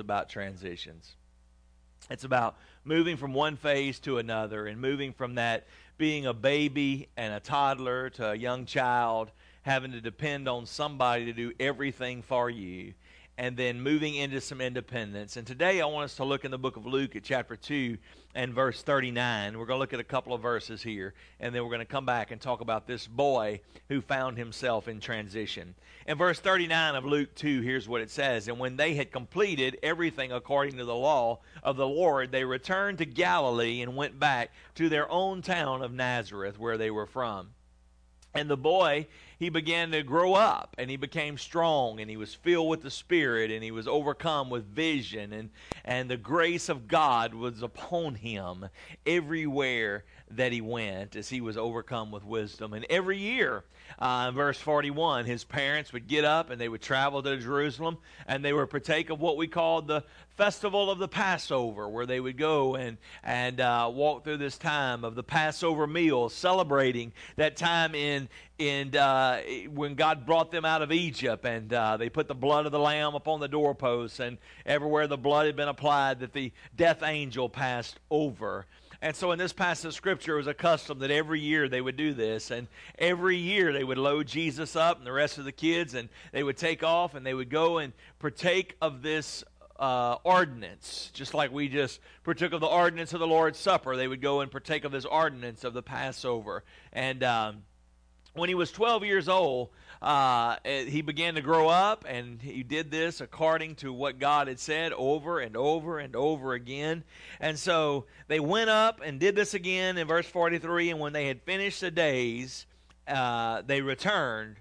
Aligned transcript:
about 0.00 0.28
transitions. 0.28 1.14
It's 2.10 2.24
about 2.24 2.56
moving 2.84 3.16
from 3.16 3.34
one 3.34 3.56
phase 3.56 4.00
to 4.00 4.18
another 4.18 4.66
and 4.66 4.80
moving 4.80 5.12
from 5.12 5.36
that 5.36 5.66
being 5.98 6.26
a 6.26 6.34
baby 6.34 7.08
and 7.16 7.34
a 7.34 7.40
toddler 7.40 8.10
to 8.10 8.30
a 8.30 8.34
young 8.34 8.64
child, 8.64 9.30
having 9.62 9.92
to 9.92 10.00
depend 10.00 10.48
on 10.48 10.66
somebody 10.66 11.26
to 11.26 11.32
do 11.32 11.52
everything 11.60 12.22
for 12.22 12.48
you, 12.48 12.94
and 13.38 13.56
then 13.56 13.80
moving 13.80 14.14
into 14.14 14.40
some 14.40 14.60
independence. 14.60 15.36
And 15.36 15.46
today 15.46 15.80
I 15.80 15.86
want 15.86 16.04
us 16.04 16.16
to 16.16 16.24
look 16.24 16.44
in 16.44 16.50
the 16.50 16.58
book 16.58 16.76
of 16.76 16.86
Luke 16.86 17.16
at 17.16 17.24
chapter 17.24 17.56
2 17.56 17.96
and 18.34 18.52
verse 18.52 18.82
39. 18.82 19.58
We're 19.58 19.66
going 19.66 19.76
to 19.76 19.80
look 19.80 19.94
at 19.94 20.00
a 20.00 20.04
couple 20.04 20.34
of 20.34 20.42
verses 20.42 20.82
here, 20.82 21.14
and 21.40 21.54
then 21.54 21.62
we're 21.62 21.70
going 21.70 21.80
to 21.80 21.84
come 21.84 22.06
back 22.06 22.30
and 22.30 22.40
talk 22.40 22.60
about 22.60 22.86
this 22.86 23.06
boy 23.06 23.60
who 23.88 24.00
found 24.00 24.36
himself 24.36 24.88
in 24.88 25.00
transition. 25.00 25.74
In 26.06 26.18
verse 26.18 26.38
39 26.38 26.96
of 26.96 27.04
Luke 27.04 27.34
2, 27.34 27.60
here's 27.62 27.88
what 27.88 28.00
it 28.00 28.10
says 28.10 28.48
And 28.48 28.58
when 28.58 28.76
they 28.76 28.94
had 28.94 29.10
completed 29.12 29.78
everything 29.82 30.32
according 30.32 30.76
to 30.76 30.84
the 30.84 30.94
law 30.94 31.40
of 31.62 31.76
the 31.76 31.88
Lord, 31.88 32.32
they 32.32 32.44
returned 32.44 32.98
to 32.98 33.06
Galilee 33.06 33.80
and 33.80 33.96
went 33.96 34.18
back 34.18 34.50
to 34.74 34.88
their 34.88 35.10
own 35.10 35.42
town 35.42 35.82
of 35.82 35.92
Nazareth, 35.92 36.58
where 36.58 36.78
they 36.78 36.90
were 36.90 37.06
from. 37.06 37.50
And 38.34 38.48
the 38.48 38.56
boy, 38.56 39.06
he 39.40 39.48
began 39.48 39.90
to 39.90 40.02
grow 40.02 40.34
up 40.34 40.76
and 40.78 40.90
he 40.90 40.98
became 40.98 41.38
strong 41.38 41.98
and 41.98 42.10
he 42.10 42.18
was 42.18 42.34
filled 42.34 42.68
with 42.68 42.82
the 42.82 42.90
Spirit 42.90 43.50
and 43.50 43.64
he 43.64 43.70
was 43.70 43.88
overcome 43.88 44.50
with 44.50 44.66
vision 44.66 45.32
and, 45.32 45.48
and 45.82 46.10
the 46.10 46.18
grace 46.18 46.68
of 46.68 46.86
God 46.86 47.32
was 47.32 47.62
upon 47.62 48.16
him 48.16 48.68
everywhere 49.06 50.04
that 50.30 50.52
he 50.52 50.60
went 50.60 51.16
as 51.16 51.30
he 51.30 51.40
was 51.40 51.56
overcome 51.56 52.10
with 52.10 52.22
wisdom. 52.22 52.74
And 52.74 52.84
every 52.90 53.16
year, 53.16 53.64
uh, 53.98 54.30
verse 54.30 54.58
41, 54.58 55.24
his 55.24 55.44
parents 55.44 55.92
would 55.92 56.06
get 56.06 56.24
up 56.24 56.50
and 56.50 56.60
they 56.60 56.68
would 56.68 56.82
travel 56.82 57.22
to 57.22 57.36
Jerusalem 57.36 57.98
and 58.26 58.44
they 58.44 58.52
would 58.52 58.70
partake 58.70 59.10
of 59.10 59.20
what 59.20 59.36
we 59.36 59.46
called 59.46 59.88
the 59.88 60.04
festival 60.36 60.90
of 60.90 60.98
the 60.98 61.08
Passover, 61.08 61.88
where 61.88 62.06
they 62.06 62.18
would 62.18 62.38
go 62.38 62.74
and, 62.74 62.96
and 63.22 63.60
uh, 63.60 63.90
walk 63.92 64.24
through 64.24 64.38
this 64.38 64.56
time 64.56 65.04
of 65.04 65.14
the 65.14 65.22
Passover 65.22 65.86
meal, 65.86 66.30
celebrating 66.30 67.12
that 67.36 67.56
time 67.56 67.94
in, 67.94 68.28
in 68.58 68.96
uh, 68.96 69.42
when 69.74 69.94
God 69.96 70.24
brought 70.24 70.50
them 70.50 70.64
out 70.64 70.80
of 70.80 70.92
Egypt, 70.92 71.44
and 71.44 71.70
uh, 71.72 71.98
they 71.98 72.08
put 72.08 72.26
the 72.26 72.34
blood 72.34 72.64
of 72.64 72.72
the 72.72 72.78
lamb 72.78 73.14
upon 73.14 73.40
the 73.40 73.48
doorposts, 73.48 74.18
and 74.18 74.38
everywhere 74.64 75.06
the 75.06 75.18
blood 75.18 75.44
had 75.44 75.56
been 75.56 75.68
applied, 75.68 76.20
that 76.20 76.32
the 76.32 76.52
death 76.74 77.02
angel 77.02 77.50
passed 77.50 78.00
over. 78.10 78.66
And 79.02 79.16
so 79.16 79.32
in 79.32 79.38
this 79.38 79.54
passage 79.54 79.86
of 79.86 79.94
scripture, 79.94 80.34
it 80.34 80.38
was 80.38 80.46
a 80.46 80.54
custom 80.54 80.98
that 80.98 81.10
every 81.10 81.40
year 81.40 81.68
they 81.68 81.80
would 81.80 81.96
do 81.96 82.12
this. 82.12 82.50
And 82.50 82.68
every 82.98 83.36
year 83.36 83.72
they 83.72 83.82
would 83.82 83.96
load 83.96 84.26
Jesus 84.26 84.76
up 84.76 84.98
and 84.98 85.06
the 85.06 85.12
rest 85.12 85.38
of 85.38 85.46
the 85.46 85.52
kids, 85.52 85.94
and 85.94 86.10
they 86.32 86.42
would 86.42 86.58
take 86.58 86.82
off 86.82 87.14
and 87.14 87.24
they 87.24 87.32
would 87.32 87.48
go 87.48 87.78
and 87.78 87.94
partake 88.18 88.76
of 88.82 89.00
this 89.00 89.42
uh, 89.78 90.16
ordinance, 90.22 91.10
just 91.14 91.32
like 91.32 91.50
we 91.50 91.66
just 91.68 92.00
partook 92.24 92.52
of 92.52 92.60
the 92.60 92.66
ordinance 92.66 93.14
of 93.14 93.20
the 93.20 93.26
Lord's 93.26 93.58
Supper. 93.58 93.96
They 93.96 94.06
would 94.06 94.20
go 94.20 94.42
and 94.42 94.50
partake 94.50 94.84
of 94.84 94.92
this 94.92 95.06
ordinance 95.06 95.64
of 95.64 95.72
the 95.72 95.82
Passover. 95.82 96.62
And 96.92 97.24
um, 97.24 97.62
when 98.34 98.50
he 98.50 98.54
was 98.54 98.70
12 98.70 99.04
years 99.04 99.30
old, 99.30 99.70
uh, 100.02 100.56
he 100.64 101.02
began 101.02 101.34
to 101.34 101.42
grow 101.42 101.68
up, 101.68 102.06
and 102.08 102.40
he 102.40 102.62
did 102.62 102.90
this 102.90 103.20
according 103.20 103.74
to 103.76 103.92
what 103.92 104.18
God 104.18 104.48
had 104.48 104.58
said 104.58 104.92
over 104.94 105.40
and 105.40 105.56
over 105.56 105.98
and 105.98 106.16
over 106.16 106.54
again. 106.54 107.04
And 107.38 107.58
so 107.58 108.06
they 108.26 108.40
went 108.40 108.70
up 108.70 109.02
and 109.04 109.20
did 109.20 109.36
this 109.36 109.52
again 109.52 109.98
in 109.98 110.06
verse 110.06 110.26
43. 110.26 110.90
And 110.90 111.00
when 111.00 111.12
they 111.12 111.26
had 111.26 111.42
finished 111.42 111.82
the 111.82 111.90
days, 111.90 112.64
uh, 113.06 113.60
they 113.66 113.82
returned. 113.82 114.56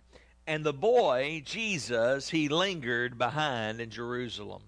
And 0.45 0.65
the 0.65 0.73
boy, 0.73 1.41
Jesus, 1.45 2.29
he 2.29 2.49
lingered 2.49 3.17
behind 3.17 3.79
in 3.79 3.91
Jerusalem. 3.91 4.63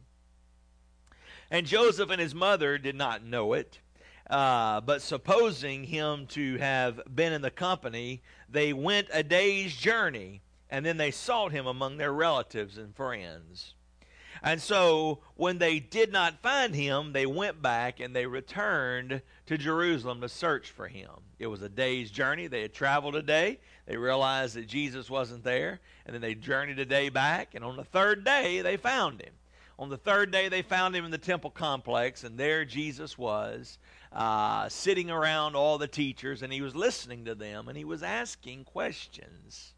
And 1.50 1.68
Joseph 1.68 2.10
and 2.12 2.22
his 2.22 2.34
mother 2.34 2.78
did 2.78 2.96
not 2.96 3.26
know 3.26 3.54
it. 3.54 3.80
Uh, 4.30 4.80
but 4.80 5.02
supposing 5.02 5.84
him 5.84 6.28
to 6.28 6.56
have 6.60 7.02
been 7.14 7.34
in 7.34 7.42
the 7.42 7.52
company, 7.52 8.22
they 8.48 8.72
went 8.72 9.10
a 9.12 9.24
day's 9.24 9.76
journey 9.76 10.42
and 10.72 10.86
then 10.86 10.96
they 10.96 11.12
sought 11.12 11.52
him 11.52 11.68
among 11.68 11.98
their 11.98 12.14
relatives 12.14 12.78
and 12.78 12.96
friends. 12.96 13.76
And 14.42 14.59
so 14.59 15.20
when 15.36 15.59
they 15.59 15.80
did 15.80 16.12
not 16.12 16.42
find 16.42 16.74
him, 16.74 17.14
they 17.14 17.26
went 17.28 17.62
back 17.62 18.00
and 18.00 18.16
they 18.16 18.26
returned 18.26 19.22
to 19.46 19.58
Jerusalem 19.58 20.22
to 20.22 20.30
search 20.30 20.72
for 20.72 20.88
him. 20.88 21.12
It 21.38 21.48
was 21.48 21.62
a 21.62 21.70
day's 21.70 22.10
journey. 22.10 22.48
They 22.48 22.62
had 22.62 22.74
traveled 22.74 23.16
a 23.16 23.22
day. 23.22 23.60
They 23.86 23.98
realized 23.98 24.56
that 24.56 24.68
Jesus 24.68 25.10
wasn't 25.10 25.44
there. 25.44 25.80
And 26.06 26.14
then 26.14 26.22
they 26.22 26.34
journeyed 26.34 26.80
a 26.80 26.86
day 26.86 27.10
back. 27.10 27.54
And 27.54 27.64
on 27.64 27.76
the 27.76 27.84
third 27.84 28.24
day, 28.24 28.62
they 28.62 28.78
found 28.78 29.22
him. 29.22 29.34
On 29.78 29.90
the 29.90 29.98
third 29.98 30.31
day, 30.31 30.48
they 30.48 30.62
found 30.62 30.96
him 30.96 31.06
in 31.06 31.12
the 31.12 31.18
temple 31.18 31.52
complex. 31.52 32.24
And 32.24 32.38
there 32.38 32.66
Jesus 32.66 33.18
was, 33.18 33.78
uh, 34.12 34.70
sitting 34.70 35.12
around 35.12 35.56
all 35.56 35.78
the 35.78 35.88
teachers. 35.88 36.42
And 36.42 36.54
he 36.54 36.62
was 36.62 36.76
listening 36.76 37.26
to 37.26 37.36
them. 37.36 37.68
And 37.68 37.78
he 37.78 37.86
was 37.86 38.02
asking 38.02 38.64
questions 38.64 39.74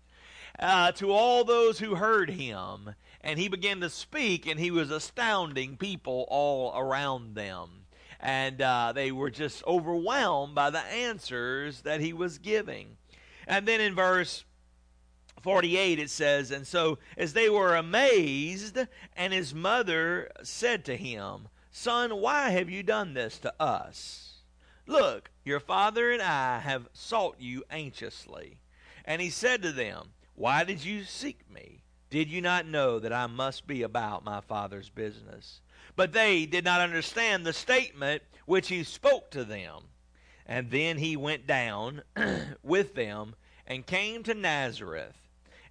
uh, 0.59 0.91
to 0.93 1.11
all 1.11 1.43
those 1.43 1.79
who 1.79 1.95
heard 1.95 2.29
him. 2.29 2.95
And 3.21 3.39
he 3.39 3.47
began 3.47 3.79
to 3.81 3.89
speak, 3.89 4.45
and 4.45 4.59
he 4.59 4.71
was 4.71 4.91
astounding 4.91 5.77
people 5.77 6.25
all 6.29 6.77
around 6.77 7.35
them. 7.35 7.85
And 8.19 8.61
uh, 8.61 8.93
they 8.93 9.11
were 9.11 9.29
just 9.29 9.65
overwhelmed 9.65 10.55
by 10.55 10.69
the 10.69 10.79
answers 10.79 11.81
that 11.81 12.01
he 12.01 12.13
was 12.13 12.37
giving. 12.37 12.97
And 13.47 13.67
then 13.67 13.81
in 13.81 13.95
verse 13.95 14.45
48 15.41 15.99
it 15.99 16.09
says, 16.09 16.51
And 16.51 16.65
so 16.65 16.99
as 17.17 17.33
they 17.33 17.49
were 17.49 17.75
amazed, 17.75 18.77
and 19.15 19.33
his 19.33 19.53
mother 19.53 20.31
said 20.41 20.85
to 20.85 20.95
him, 20.95 21.49
Son, 21.69 22.21
why 22.21 22.51
have 22.51 22.69
you 22.69 22.83
done 22.83 23.13
this 23.13 23.39
to 23.39 23.53
us? 23.59 24.35
Look, 24.85 25.31
your 25.43 25.59
father 25.59 26.11
and 26.11 26.21
I 26.21 26.59
have 26.59 26.87
sought 26.93 27.37
you 27.39 27.63
anxiously. 27.69 28.57
And 29.05 29.21
he 29.21 29.29
said 29.29 29.61
to 29.63 29.71
them, 29.71 30.09
why 30.35 30.63
did 30.63 30.83
you 30.83 31.03
seek 31.03 31.49
me? 31.51 31.83
Did 32.09 32.29
you 32.29 32.41
not 32.41 32.67
know 32.67 32.99
that 32.99 33.13
I 33.13 33.27
must 33.27 33.65
be 33.65 33.81
about 33.81 34.23
my 34.23 34.41
Father's 34.41 34.89
business? 34.89 35.61
But 35.95 36.13
they 36.13 36.45
did 36.45 36.63
not 36.63 36.81
understand 36.81 37.45
the 37.45 37.53
statement 37.53 38.23
which 38.45 38.67
he 38.67 38.83
spoke 38.83 39.31
to 39.31 39.43
them. 39.43 39.83
And 40.45 40.69
then 40.71 40.97
he 40.97 41.15
went 41.15 41.47
down 41.47 42.03
with 42.63 42.95
them 42.95 43.35
and 43.65 43.85
came 43.85 44.23
to 44.23 44.33
Nazareth. 44.33 45.15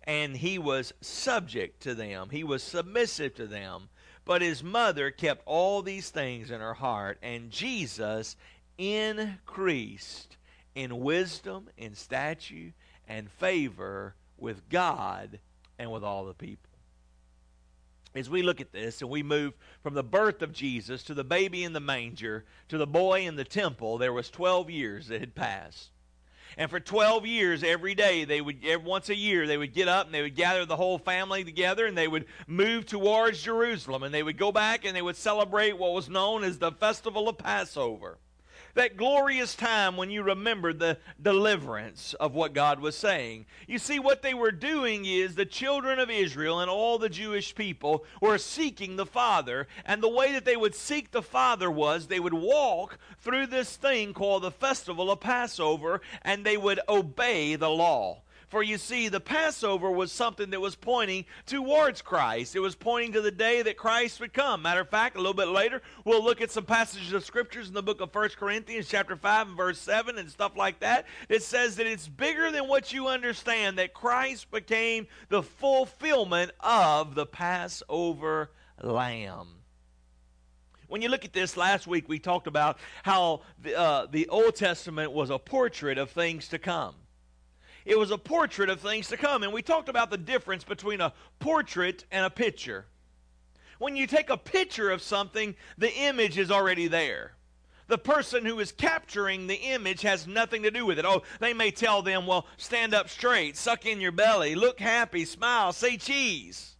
And 0.04 0.36
he 0.36 0.58
was 0.58 0.92
subject 1.00 1.82
to 1.82 1.94
them, 1.94 2.30
he 2.30 2.42
was 2.42 2.62
submissive 2.62 3.34
to 3.36 3.46
them. 3.46 3.88
But 4.24 4.42
his 4.42 4.62
mother 4.62 5.10
kept 5.10 5.42
all 5.46 5.82
these 5.82 6.10
things 6.10 6.50
in 6.50 6.60
her 6.60 6.74
heart. 6.74 7.18
And 7.22 7.50
Jesus 7.50 8.36
increased 8.78 10.36
in 10.74 11.00
wisdom, 11.00 11.68
in 11.76 11.94
stature, 11.94 12.72
and 13.06 13.30
favor 13.30 14.14
with 14.42 14.68
God 14.68 15.38
and 15.78 15.90
with 15.90 16.04
all 16.04 16.24
the 16.24 16.34
people. 16.34 16.70
As 18.14 18.28
we 18.28 18.42
look 18.42 18.60
at 18.60 18.72
this 18.72 19.00
and 19.00 19.08
we 19.08 19.22
move 19.22 19.54
from 19.82 19.94
the 19.94 20.02
birth 20.02 20.42
of 20.42 20.52
Jesus 20.52 21.02
to 21.04 21.14
the 21.14 21.24
baby 21.24 21.64
in 21.64 21.72
the 21.72 21.80
manger 21.80 22.44
to 22.68 22.76
the 22.76 22.86
boy 22.86 23.22
in 23.22 23.36
the 23.36 23.44
temple, 23.44 23.96
there 23.96 24.12
was 24.12 24.28
12 24.28 24.68
years 24.68 25.08
that 25.08 25.20
had 25.20 25.34
passed. 25.34 25.88
And 26.58 26.68
for 26.68 26.78
12 26.78 27.24
years, 27.24 27.64
every 27.64 27.94
day, 27.94 28.26
they 28.26 28.42
would, 28.42 28.62
once 28.84 29.08
a 29.08 29.16
year, 29.16 29.46
they 29.46 29.56
would 29.56 29.72
get 29.72 29.88
up 29.88 30.04
and 30.04 30.14
they 30.14 30.20
would 30.20 30.36
gather 30.36 30.66
the 30.66 30.76
whole 30.76 30.98
family 30.98 31.44
together 31.44 31.86
and 31.86 31.96
they 31.96 32.08
would 32.08 32.26
move 32.46 32.84
towards 32.84 33.42
Jerusalem 33.42 34.02
and 34.02 34.12
they 34.12 34.22
would 34.22 34.36
go 34.36 34.52
back 34.52 34.84
and 34.84 34.94
they 34.94 35.00
would 35.00 35.16
celebrate 35.16 35.78
what 35.78 35.94
was 35.94 36.10
known 36.10 36.44
as 36.44 36.58
the 36.58 36.72
Festival 36.72 37.30
of 37.30 37.38
Passover 37.38 38.18
that 38.74 38.96
glorious 38.96 39.54
time 39.54 39.96
when 39.96 40.10
you 40.10 40.22
remembered 40.22 40.78
the 40.78 40.98
deliverance 41.20 42.14
of 42.14 42.34
what 42.34 42.54
God 42.54 42.80
was 42.80 42.96
saying. 42.96 43.46
You 43.66 43.78
see, 43.78 43.98
what 43.98 44.22
they 44.22 44.34
were 44.34 44.52
doing 44.52 45.04
is 45.04 45.34
the 45.34 45.44
children 45.44 45.98
of 45.98 46.10
Israel 46.10 46.60
and 46.60 46.70
all 46.70 46.98
the 46.98 47.08
Jewish 47.08 47.54
people 47.54 48.04
were 48.20 48.38
seeking 48.38 48.96
the 48.96 49.06
Father. 49.06 49.66
And 49.84 50.02
the 50.02 50.08
way 50.08 50.32
that 50.32 50.44
they 50.44 50.56
would 50.56 50.74
seek 50.74 51.10
the 51.10 51.22
Father 51.22 51.70
was 51.70 52.06
they 52.06 52.20
would 52.20 52.34
walk 52.34 52.98
through 53.20 53.48
this 53.48 53.76
thing 53.76 54.14
called 54.14 54.42
the 54.42 54.50
festival 54.50 55.10
of 55.10 55.20
Passover 55.20 56.00
and 56.22 56.44
they 56.44 56.56
would 56.56 56.80
obey 56.88 57.56
the 57.56 57.70
law. 57.70 58.22
For 58.52 58.62
you 58.62 58.76
see, 58.76 59.08
the 59.08 59.18
Passover 59.18 59.90
was 59.90 60.12
something 60.12 60.50
that 60.50 60.60
was 60.60 60.76
pointing 60.76 61.24
towards 61.46 62.02
Christ. 62.02 62.54
It 62.54 62.60
was 62.60 62.74
pointing 62.74 63.12
to 63.12 63.22
the 63.22 63.30
day 63.30 63.62
that 63.62 63.78
Christ 63.78 64.20
would 64.20 64.34
come. 64.34 64.60
Matter 64.60 64.82
of 64.82 64.90
fact, 64.90 65.16
a 65.16 65.20
little 65.20 65.32
bit 65.32 65.48
later, 65.48 65.80
we'll 66.04 66.22
look 66.22 66.42
at 66.42 66.50
some 66.50 66.66
passages 66.66 67.14
of 67.14 67.24
scriptures 67.24 67.68
in 67.68 67.72
the 67.72 67.82
book 67.82 68.02
of 68.02 68.14
1 68.14 68.28
Corinthians, 68.36 68.88
chapter 68.90 69.16
5 69.16 69.48
and 69.48 69.56
verse 69.56 69.78
7, 69.78 70.18
and 70.18 70.28
stuff 70.28 70.54
like 70.54 70.80
that. 70.80 71.06
It 71.30 71.42
says 71.42 71.76
that 71.76 71.86
it's 71.86 72.06
bigger 72.06 72.50
than 72.50 72.68
what 72.68 72.92
you 72.92 73.08
understand, 73.08 73.78
that 73.78 73.94
Christ 73.94 74.50
became 74.50 75.06
the 75.30 75.42
fulfillment 75.42 76.50
of 76.60 77.14
the 77.14 77.24
Passover 77.24 78.50
lamb 78.82 79.48
when 80.88 81.00
you 81.00 81.08
look 81.08 81.24
at 81.24 81.32
this 81.32 81.56
last 81.56 81.86
week 81.86 82.06
we 82.06 82.18
talked 82.18 82.46
about 82.46 82.76
how 83.02 83.40
the, 83.62 83.74
uh, 83.74 84.06
the 84.10 84.28
old 84.28 84.54
testament 84.54 85.10
was 85.10 85.30
a 85.30 85.38
portrait 85.38 85.96
of 85.96 86.10
things 86.10 86.48
to 86.48 86.58
come 86.58 86.94
it 87.84 87.98
was 87.98 88.10
a 88.10 88.18
portrait 88.18 88.70
of 88.70 88.80
things 88.80 89.08
to 89.08 89.16
come. 89.16 89.42
And 89.42 89.52
we 89.52 89.62
talked 89.62 89.88
about 89.88 90.10
the 90.10 90.18
difference 90.18 90.64
between 90.64 91.00
a 91.00 91.12
portrait 91.38 92.04
and 92.10 92.24
a 92.24 92.30
picture. 92.30 92.86
when 93.78 93.96
you 93.96 94.06
take 94.06 94.30
a 94.30 94.36
picture 94.36 94.90
of 94.90 95.02
something, 95.02 95.56
the 95.76 95.92
image 95.92 96.38
is 96.38 96.50
already 96.52 96.86
there. 96.86 97.32
The 97.88 97.98
person 97.98 98.46
who 98.46 98.60
is 98.60 98.70
capturing 98.70 99.48
the 99.48 99.56
image 99.56 100.02
has 100.02 100.26
nothing 100.26 100.62
to 100.62 100.70
do 100.70 100.86
with 100.86 101.00
it. 101.00 101.04
Oh, 101.04 101.22
they 101.40 101.52
may 101.52 101.72
tell 101.72 102.00
them, 102.00 102.26
well, 102.26 102.46
stand 102.56 102.94
up 102.94 103.08
straight, 103.08 103.56
suck 103.56 103.84
in 103.84 104.00
your 104.00 104.12
belly, 104.12 104.54
look 104.54 104.78
happy, 104.78 105.24
smile, 105.24 105.72
say 105.72 105.96
cheese. 105.96 106.76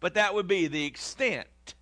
But 0.00 0.14
that 0.14 0.34
would 0.34 0.48
be 0.48 0.66
the 0.66 0.86
extent 0.86 1.74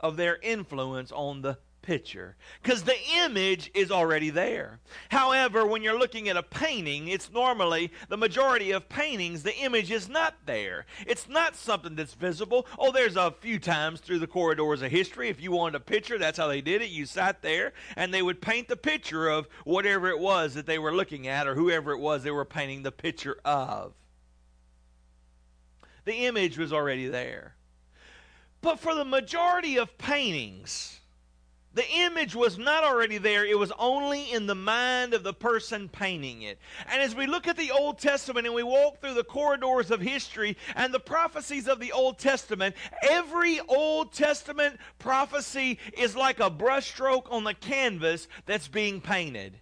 of 0.00 0.16
their 0.16 0.38
influence 0.42 1.12
on 1.12 1.42
the 1.42 1.58
picture 1.86 2.34
because 2.60 2.82
the 2.82 2.96
image 3.14 3.70
is 3.72 3.92
already 3.92 4.28
there. 4.28 4.80
However, 5.08 5.64
when 5.64 5.82
you're 5.82 5.98
looking 5.98 6.28
at 6.28 6.36
a 6.36 6.42
painting, 6.42 7.06
it's 7.06 7.30
normally 7.30 7.92
the 8.08 8.16
majority 8.16 8.72
of 8.72 8.88
paintings, 8.88 9.44
the 9.44 9.56
image 9.56 9.92
is 9.92 10.08
not 10.08 10.34
there. 10.46 10.84
It's 11.06 11.28
not 11.28 11.54
something 11.54 11.94
that's 11.94 12.14
visible. 12.14 12.66
Oh, 12.76 12.90
there's 12.90 13.16
a 13.16 13.30
few 13.30 13.60
times 13.60 14.00
through 14.00 14.18
the 14.18 14.26
corridors 14.26 14.82
of 14.82 14.90
history, 14.90 15.28
if 15.28 15.40
you 15.40 15.52
wanted 15.52 15.76
a 15.76 15.80
picture, 15.80 16.18
that's 16.18 16.38
how 16.38 16.48
they 16.48 16.60
did 16.60 16.82
it. 16.82 16.90
You 16.90 17.06
sat 17.06 17.40
there 17.40 17.72
and 17.94 18.12
they 18.12 18.22
would 18.22 18.42
paint 18.42 18.66
the 18.66 18.76
picture 18.76 19.28
of 19.28 19.48
whatever 19.64 20.08
it 20.08 20.18
was 20.18 20.54
that 20.54 20.66
they 20.66 20.80
were 20.80 20.92
looking 20.92 21.28
at 21.28 21.46
or 21.46 21.54
whoever 21.54 21.92
it 21.92 22.00
was 22.00 22.24
they 22.24 22.32
were 22.32 22.44
painting 22.44 22.82
the 22.82 22.92
picture 22.92 23.38
of. 23.44 23.94
The 26.04 26.26
image 26.26 26.58
was 26.58 26.72
already 26.72 27.06
there. 27.06 27.54
But 28.60 28.80
for 28.80 28.94
the 28.96 29.04
majority 29.04 29.78
of 29.78 29.96
paintings, 29.98 30.95
the 31.76 31.88
image 31.88 32.34
was 32.34 32.56
not 32.56 32.84
already 32.84 33.18
there, 33.18 33.44
it 33.44 33.58
was 33.58 33.70
only 33.78 34.32
in 34.32 34.46
the 34.46 34.54
mind 34.54 35.12
of 35.12 35.22
the 35.22 35.34
person 35.34 35.90
painting 35.90 36.40
it. 36.40 36.58
And 36.90 37.02
as 37.02 37.14
we 37.14 37.26
look 37.26 37.46
at 37.46 37.58
the 37.58 37.70
Old 37.70 37.98
Testament 37.98 38.46
and 38.46 38.54
we 38.54 38.62
walk 38.62 39.00
through 39.00 39.12
the 39.12 39.22
corridors 39.22 39.90
of 39.90 40.00
history 40.00 40.56
and 40.74 40.92
the 40.92 40.98
prophecies 40.98 41.68
of 41.68 41.78
the 41.78 41.92
Old 41.92 42.18
Testament, 42.18 42.74
every 43.02 43.60
Old 43.68 44.14
Testament 44.14 44.80
prophecy 44.98 45.78
is 45.98 46.16
like 46.16 46.40
a 46.40 46.50
brushstroke 46.50 47.30
on 47.30 47.44
the 47.44 47.52
canvas 47.54 48.26
that's 48.46 48.68
being 48.68 49.02
painted. 49.02 49.60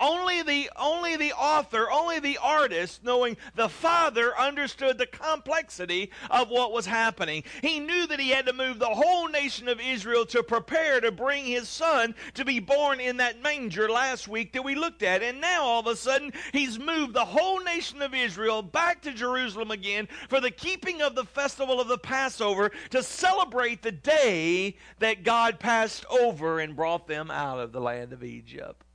Only 0.00 0.42
the, 0.42 0.70
only 0.76 1.16
the 1.16 1.32
author, 1.32 1.90
only 1.90 2.20
the 2.20 2.38
artist, 2.42 3.04
knowing 3.04 3.36
the 3.54 3.68
Father, 3.68 4.36
understood 4.38 4.98
the 4.98 5.06
complexity 5.06 6.10
of 6.30 6.48
what 6.48 6.72
was 6.72 6.86
happening. 6.86 7.44
He 7.62 7.80
knew 7.80 8.06
that 8.06 8.20
he 8.20 8.30
had 8.30 8.46
to 8.46 8.52
move 8.52 8.78
the 8.78 8.86
whole 8.86 9.28
nation 9.28 9.68
of 9.68 9.80
Israel 9.80 10.26
to 10.26 10.42
prepare 10.42 11.00
to 11.00 11.12
bring 11.12 11.44
his 11.44 11.68
son 11.68 12.14
to 12.34 12.44
be 12.44 12.60
born 12.60 13.00
in 13.00 13.18
that 13.18 13.42
manger 13.42 13.88
last 13.88 14.28
week 14.28 14.52
that 14.52 14.64
we 14.64 14.74
looked 14.74 15.02
at. 15.02 15.22
And 15.22 15.40
now 15.40 15.64
all 15.64 15.80
of 15.80 15.86
a 15.86 15.96
sudden, 15.96 16.32
he's 16.52 16.78
moved 16.78 17.14
the 17.14 17.24
whole 17.24 17.62
nation 17.62 18.02
of 18.02 18.14
Israel 18.14 18.62
back 18.62 19.02
to 19.02 19.12
Jerusalem 19.12 19.70
again 19.70 20.08
for 20.28 20.40
the 20.40 20.50
keeping 20.50 21.02
of 21.02 21.14
the 21.14 21.24
festival 21.24 21.80
of 21.80 21.88
the 21.88 21.98
Passover 21.98 22.70
to 22.90 23.02
celebrate 23.02 23.82
the 23.82 23.92
day 23.92 24.76
that 24.98 25.22
God 25.24 25.58
passed 25.58 26.04
over 26.10 26.60
and 26.60 26.76
brought 26.76 27.06
them 27.06 27.30
out 27.30 27.58
of 27.58 27.72
the 27.72 27.80
land 27.80 28.12
of 28.12 28.22
Egypt. 28.22 28.85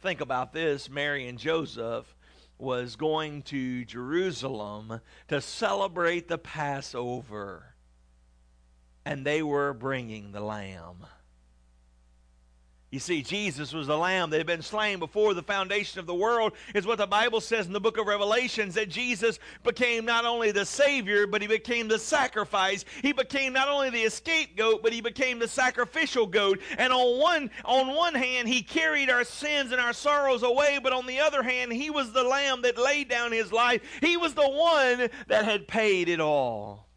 Think 0.00 0.20
about 0.20 0.52
this 0.52 0.88
Mary 0.88 1.26
and 1.26 1.38
Joseph 1.38 2.14
was 2.56 2.94
going 2.94 3.42
to 3.42 3.84
Jerusalem 3.84 5.00
to 5.26 5.40
celebrate 5.40 6.28
the 6.28 6.38
Passover, 6.38 7.74
and 9.04 9.26
they 9.26 9.42
were 9.42 9.72
bringing 9.72 10.30
the 10.30 10.40
lamb. 10.40 11.06
You 12.90 13.00
see, 13.00 13.20
Jesus 13.20 13.74
was 13.74 13.86
the 13.86 13.98
lamb 13.98 14.30
that 14.30 14.38
had 14.38 14.46
been 14.46 14.62
slain 14.62 14.98
before 14.98 15.34
the 15.34 15.42
foundation 15.42 16.00
of 16.00 16.06
the 16.06 16.14
world, 16.14 16.54
is 16.74 16.86
what 16.86 16.96
the 16.96 17.06
Bible 17.06 17.42
says 17.42 17.66
in 17.66 17.74
the 17.74 17.80
book 17.80 17.98
of 17.98 18.06
Revelations 18.06 18.74
that 18.76 18.88
Jesus 18.88 19.38
became 19.62 20.06
not 20.06 20.24
only 20.24 20.52
the 20.52 20.64
Savior, 20.64 21.26
but 21.26 21.42
he 21.42 21.48
became 21.48 21.88
the 21.88 21.98
sacrifice. 21.98 22.86
He 23.02 23.12
became 23.12 23.52
not 23.52 23.68
only 23.68 23.90
the 23.90 24.08
scapegoat, 24.08 24.82
but 24.82 24.94
he 24.94 25.02
became 25.02 25.38
the 25.38 25.48
sacrificial 25.48 26.26
goat. 26.26 26.60
And 26.78 26.90
on 26.90 27.20
one, 27.20 27.50
on 27.66 27.94
one 27.94 28.14
hand, 28.14 28.48
he 28.48 28.62
carried 28.62 29.10
our 29.10 29.24
sins 29.24 29.70
and 29.70 29.82
our 29.82 29.92
sorrows 29.92 30.42
away, 30.42 30.80
but 30.82 30.94
on 30.94 31.04
the 31.04 31.20
other 31.20 31.42
hand, 31.42 31.74
he 31.74 31.90
was 31.90 32.12
the 32.12 32.24
lamb 32.24 32.62
that 32.62 32.78
laid 32.78 33.10
down 33.10 33.32
his 33.32 33.52
life. 33.52 33.82
He 34.00 34.16
was 34.16 34.32
the 34.32 34.48
one 34.48 35.10
that 35.26 35.44
had 35.44 35.68
paid 35.68 36.08
it 36.08 36.20
all. 36.20 36.88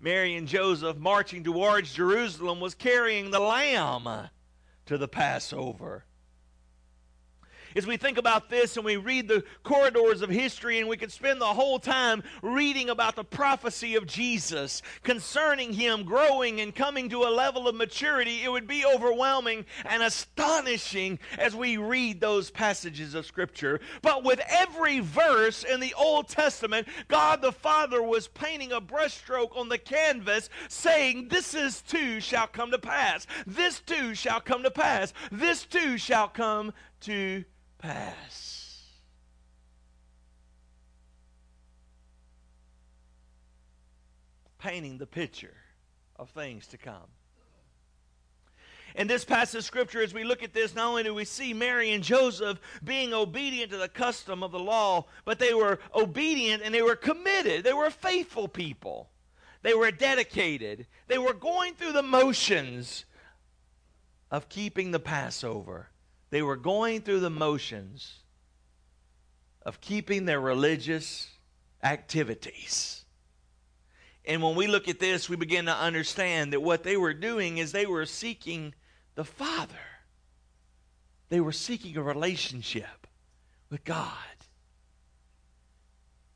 Mary 0.00 0.34
and 0.34 0.48
Joseph 0.48 0.96
marching 0.96 1.44
towards 1.44 1.92
Jerusalem 1.92 2.58
was 2.58 2.74
carrying 2.74 3.30
the 3.30 3.40
lamb 3.40 4.30
to 4.86 4.96
the 4.96 5.08
Passover. 5.08 6.04
As 7.76 7.86
we 7.86 7.98
think 7.98 8.16
about 8.16 8.48
this 8.48 8.78
and 8.78 8.86
we 8.86 8.96
read 8.96 9.28
the 9.28 9.44
corridors 9.62 10.22
of 10.22 10.30
history, 10.30 10.78
and 10.78 10.88
we 10.88 10.96
could 10.96 11.12
spend 11.12 11.42
the 11.42 11.44
whole 11.44 11.78
time 11.78 12.22
reading 12.40 12.88
about 12.88 13.16
the 13.16 13.24
prophecy 13.24 13.96
of 13.96 14.06
Jesus 14.06 14.80
concerning 15.02 15.74
him 15.74 16.04
growing 16.04 16.62
and 16.62 16.74
coming 16.74 17.10
to 17.10 17.24
a 17.24 17.28
level 17.28 17.68
of 17.68 17.74
maturity, 17.74 18.42
it 18.42 18.50
would 18.50 18.66
be 18.66 18.86
overwhelming 18.86 19.66
and 19.84 20.02
astonishing 20.02 21.18
as 21.36 21.54
we 21.54 21.76
read 21.76 22.18
those 22.18 22.50
passages 22.50 23.14
of 23.14 23.26
Scripture. 23.26 23.78
But 24.00 24.24
with 24.24 24.40
every 24.48 25.00
verse 25.00 25.62
in 25.62 25.78
the 25.78 25.92
Old 25.98 26.28
Testament, 26.28 26.88
God 27.08 27.42
the 27.42 27.52
Father 27.52 28.02
was 28.02 28.26
painting 28.26 28.72
a 28.72 28.80
brushstroke 28.80 29.54
on 29.54 29.68
the 29.68 29.76
canvas 29.76 30.48
saying, 30.70 31.28
This 31.28 31.52
is 31.52 31.82
too 31.82 32.20
shall 32.20 32.46
come 32.46 32.70
to 32.70 32.78
pass. 32.78 33.26
This 33.46 33.80
too 33.80 34.14
shall 34.14 34.40
come 34.40 34.62
to 34.62 34.70
pass. 34.70 35.12
This 35.30 35.66
too 35.66 35.98
shall 35.98 36.28
come 36.28 36.72
to 37.00 37.44
pass. 37.78 38.82
Painting 44.58 44.98
the 44.98 45.06
picture 45.06 45.54
of 46.16 46.30
things 46.30 46.66
to 46.68 46.78
come. 46.78 47.08
In 48.96 49.08
this 49.08 49.26
passage 49.26 49.58
of 49.58 49.64
scripture, 49.64 50.02
as 50.02 50.14
we 50.14 50.24
look 50.24 50.42
at 50.42 50.54
this, 50.54 50.74
not 50.74 50.86
only 50.86 51.02
do 51.02 51.12
we 51.12 51.26
see 51.26 51.52
Mary 51.52 51.92
and 51.92 52.02
Joseph 52.02 52.58
being 52.82 53.12
obedient 53.12 53.70
to 53.72 53.76
the 53.76 53.88
custom 53.88 54.42
of 54.42 54.52
the 54.52 54.58
law, 54.58 55.04
but 55.26 55.38
they 55.38 55.52
were 55.52 55.78
obedient 55.94 56.62
and 56.62 56.74
they 56.74 56.80
were 56.80 56.96
committed. 56.96 57.62
They 57.62 57.74
were 57.74 57.90
faithful 57.90 58.48
people. 58.48 59.10
They 59.62 59.74
were 59.74 59.90
dedicated. 59.90 60.86
They 61.08 61.18
were 61.18 61.34
going 61.34 61.74
through 61.74 61.92
the 61.92 62.02
motions 62.02 63.04
of 64.30 64.48
keeping 64.48 64.92
the 64.92 65.00
Passover. 65.00 65.90
They 66.30 66.42
were 66.42 66.56
going 66.56 67.02
through 67.02 67.20
the 67.20 67.30
motions 67.30 68.20
of 69.62 69.80
keeping 69.80 70.24
their 70.24 70.40
religious 70.40 71.28
activities. 71.82 73.04
And 74.24 74.42
when 74.42 74.56
we 74.56 74.66
look 74.66 74.88
at 74.88 74.98
this, 74.98 75.28
we 75.28 75.36
begin 75.36 75.66
to 75.66 75.74
understand 75.74 76.52
that 76.52 76.60
what 76.60 76.82
they 76.82 76.96
were 76.96 77.14
doing 77.14 77.58
is 77.58 77.70
they 77.72 77.86
were 77.86 78.06
seeking 78.06 78.74
the 79.14 79.24
Father. 79.24 79.74
They 81.28 81.40
were 81.40 81.52
seeking 81.52 81.96
a 81.96 82.02
relationship 82.02 83.06
with 83.70 83.84
God. 83.84 84.12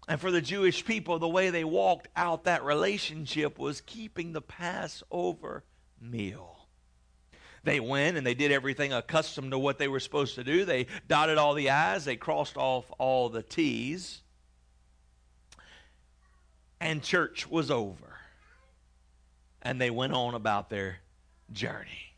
And 0.08 0.20
for 0.20 0.30
the 0.30 0.40
Jewish 0.40 0.84
people, 0.84 1.18
the 1.18 1.28
way 1.28 1.50
they 1.50 1.62
walked 1.62 2.08
out 2.16 2.44
that 2.44 2.64
relationship 2.64 3.58
was 3.58 3.80
keeping 3.80 4.32
the 4.32 4.40
Passover 4.40 5.64
meal. 6.00 6.59
They 7.62 7.80
went 7.80 8.16
and 8.16 8.26
they 8.26 8.34
did 8.34 8.52
everything 8.52 8.92
accustomed 8.92 9.50
to 9.50 9.58
what 9.58 9.78
they 9.78 9.88
were 9.88 10.00
supposed 10.00 10.34
to 10.36 10.44
do. 10.44 10.64
They 10.64 10.86
dotted 11.08 11.38
all 11.38 11.54
the 11.54 11.70
I's, 11.70 12.04
they 12.04 12.16
crossed 12.16 12.56
off 12.56 12.84
all 12.98 13.28
the 13.28 13.42
T's. 13.42 14.22
And 16.80 17.02
church 17.02 17.48
was 17.48 17.70
over. 17.70 18.16
And 19.60 19.78
they 19.78 19.90
went 19.90 20.14
on 20.14 20.34
about 20.34 20.70
their 20.70 21.00
journey. 21.52 22.09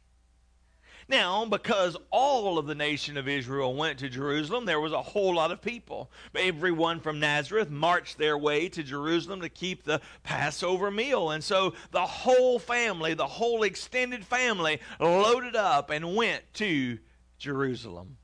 Now, 1.08 1.44
because 1.44 1.96
all 2.10 2.58
of 2.58 2.66
the 2.66 2.74
nation 2.74 3.16
of 3.16 3.28
Israel 3.28 3.74
went 3.74 3.98
to 3.98 4.08
Jerusalem, 4.08 4.64
there 4.64 4.80
was 4.80 4.92
a 4.92 5.02
whole 5.02 5.34
lot 5.34 5.50
of 5.50 5.60
people. 5.60 6.10
Everyone 6.34 7.00
from 7.00 7.20
Nazareth 7.20 7.70
marched 7.70 8.18
their 8.18 8.38
way 8.38 8.68
to 8.68 8.82
Jerusalem 8.82 9.40
to 9.40 9.48
keep 9.48 9.84
the 9.84 10.00
Passover 10.22 10.90
meal. 10.90 11.30
And 11.30 11.42
so 11.42 11.74
the 11.90 12.06
whole 12.06 12.58
family, 12.58 13.14
the 13.14 13.26
whole 13.26 13.62
extended 13.62 14.24
family, 14.24 14.80
loaded 15.00 15.56
up 15.56 15.90
and 15.90 16.14
went 16.14 16.42
to 16.54 16.98
Jerusalem. 17.38 18.16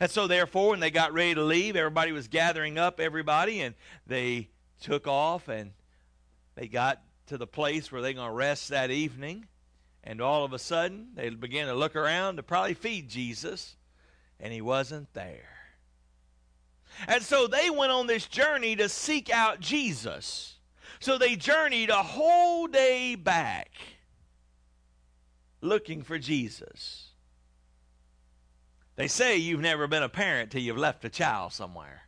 And 0.00 0.10
so, 0.10 0.26
therefore, 0.26 0.70
when 0.70 0.80
they 0.80 0.90
got 0.90 1.12
ready 1.12 1.34
to 1.34 1.42
leave, 1.42 1.76
everybody 1.76 2.10
was 2.12 2.26
gathering 2.26 2.78
up 2.78 2.98
everybody, 2.98 3.60
and 3.60 3.76
they 4.06 4.48
took 4.80 5.06
off 5.06 5.48
and 5.48 5.70
they 6.56 6.66
got 6.66 7.00
to 7.26 7.38
the 7.38 7.46
place 7.46 7.90
where 7.90 8.02
they're 8.02 8.12
going 8.12 8.28
to 8.28 8.34
rest 8.34 8.68
that 8.68 8.90
evening. 8.90 9.46
And 10.04 10.20
all 10.20 10.44
of 10.44 10.52
a 10.52 10.58
sudden, 10.58 11.08
they 11.14 11.30
began 11.30 11.66
to 11.66 11.74
look 11.74 11.96
around 11.96 12.36
to 12.36 12.42
probably 12.42 12.74
feed 12.74 13.08
Jesus, 13.08 13.74
and 14.38 14.52
he 14.52 14.60
wasn't 14.60 15.12
there. 15.14 15.48
And 17.08 17.22
so 17.22 17.46
they 17.46 17.70
went 17.70 17.90
on 17.90 18.06
this 18.06 18.26
journey 18.26 18.76
to 18.76 18.88
seek 18.88 19.30
out 19.30 19.60
Jesus. 19.60 20.56
So 21.00 21.18
they 21.18 21.36
journeyed 21.36 21.90
a 21.90 22.02
whole 22.02 22.66
day 22.66 23.14
back 23.14 23.70
looking 25.62 26.02
for 26.02 26.18
Jesus. 26.18 27.08
They 28.96 29.08
say 29.08 29.38
you've 29.38 29.60
never 29.60 29.86
been 29.88 30.02
a 30.02 30.08
parent 30.08 30.50
till 30.50 30.60
you've 30.60 30.76
left 30.76 31.04
a 31.04 31.08
child 31.08 31.52
somewhere. 31.52 32.02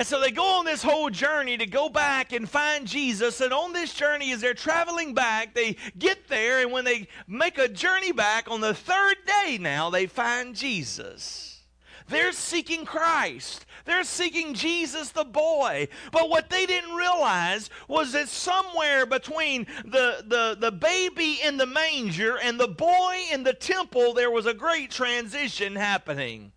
And 0.00 0.06
so 0.06 0.18
they 0.18 0.30
go 0.30 0.58
on 0.58 0.64
this 0.64 0.82
whole 0.82 1.10
journey 1.10 1.58
to 1.58 1.66
go 1.66 1.90
back 1.90 2.32
and 2.32 2.48
find 2.48 2.86
Jesus. 2.86 3.42
And 3.42 3.52
on 3.52 3.74
this 3.74 3.92
journey, 3.92 4.32
as 4.32 4.40
they're 4.40 4.54
traveling 4.54 5.12
back, 5.12 5.52
they 5.52 5.76
get 5.98 6.26
there. 6.26 6.62
And 6.62 6.72
when 6.72 6.86
they 6.86 7.06
make 7.28 7.58
a 7.58 7.68
journey 7.68 8.10
back 8.10 8.50
on 8.50 8.62
the 8.62 8.72
third 8.72 9.16
day 9.26 9.58
now, 9.60 9.90
they 9.90 10.06
find 10.06 10.56
Jesus. 10.56 11.64
They're 12.08 12.32
seeking 12.32 12.86
Christ. 12.86 13.66
They're 13.84 14.04
seeking 14.04 14.54
Jesus 14.54 15.10
the 15.10 15.22
boy. 15.22 15.88
But 16.12 16.30
what 16.30 16.48
they 16.48 16.64
didn't 16.64 16.94
realize 16.94 17.68
was 17.86 18.12
that 18.12 18.30
somewhere 18.30 19.04
between 19.04 19.66
the, 19.84 20.24
the, 20.26 20.56
the 20.58 20.72
baby 20.72 21.40
in 21.44 21.58
the 21.58 21.66
manger 21.66 22.38
and 22.38 22.58
the 22.58 22.68
boy 22.68 23.18
in 23.30 23.42
the 23.42 23.52
temple, 23.52 24.14
there 24.14 24.30
was 24.30 24.46
a 24.46 24.54
great 24.54 24.90
transition 24.90 25.76
happening. 25.76 26.52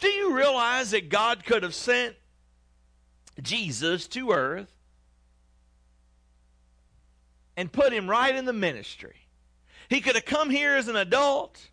Do 0.00 0.08
you 0.08 0.36
realize 0.36 0.92
that 0.92 1.08
God 1.08 1.44
could 1.44 1.62
have 1.62 1.74
sent 1.74 2.14
Jesus 3.42 4.06
to 4.08 4.30
earth 4.30 4.72
and 7.56 7.72
put 7.72 7.92
him 7.92 8.08
right 8.08 8.34
in 8.34 8.44
the 8.44 8.52
ministry? 8.52 9.16
He 9.88 10.00
could 10.00 10.14
have 10.14 10.24
come 10.24 10.50
here 10.50 10.74
as 10.74 10.88
an 10.88 10.96
adult. 10.96 11.70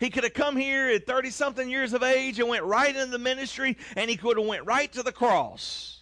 He 0.00 0.10
could 0.10 0.24
have 0.24 0.34
come 0.34 0.56
here 0.56 0.88
at 0.88 1.06
30 1.06 1.30
something 1.30 1.68
years 1.68 1.92
of 1.92 2.02
age 2.02 2.38
and 2.38 2.48
went 2.48 2.64
right 2.64 2.94
into 2.94 3.10
the 3.10 3.18
ministry 3.18 3.76
and 3.96 4.10
he 4.10 4.16
could 4.16 4.38
have 4.38 4.46
went 4.46 4.64
right 4.64 4.92
to 4.92 5.02
the 5.02 5.12
cross. 5.12 6.00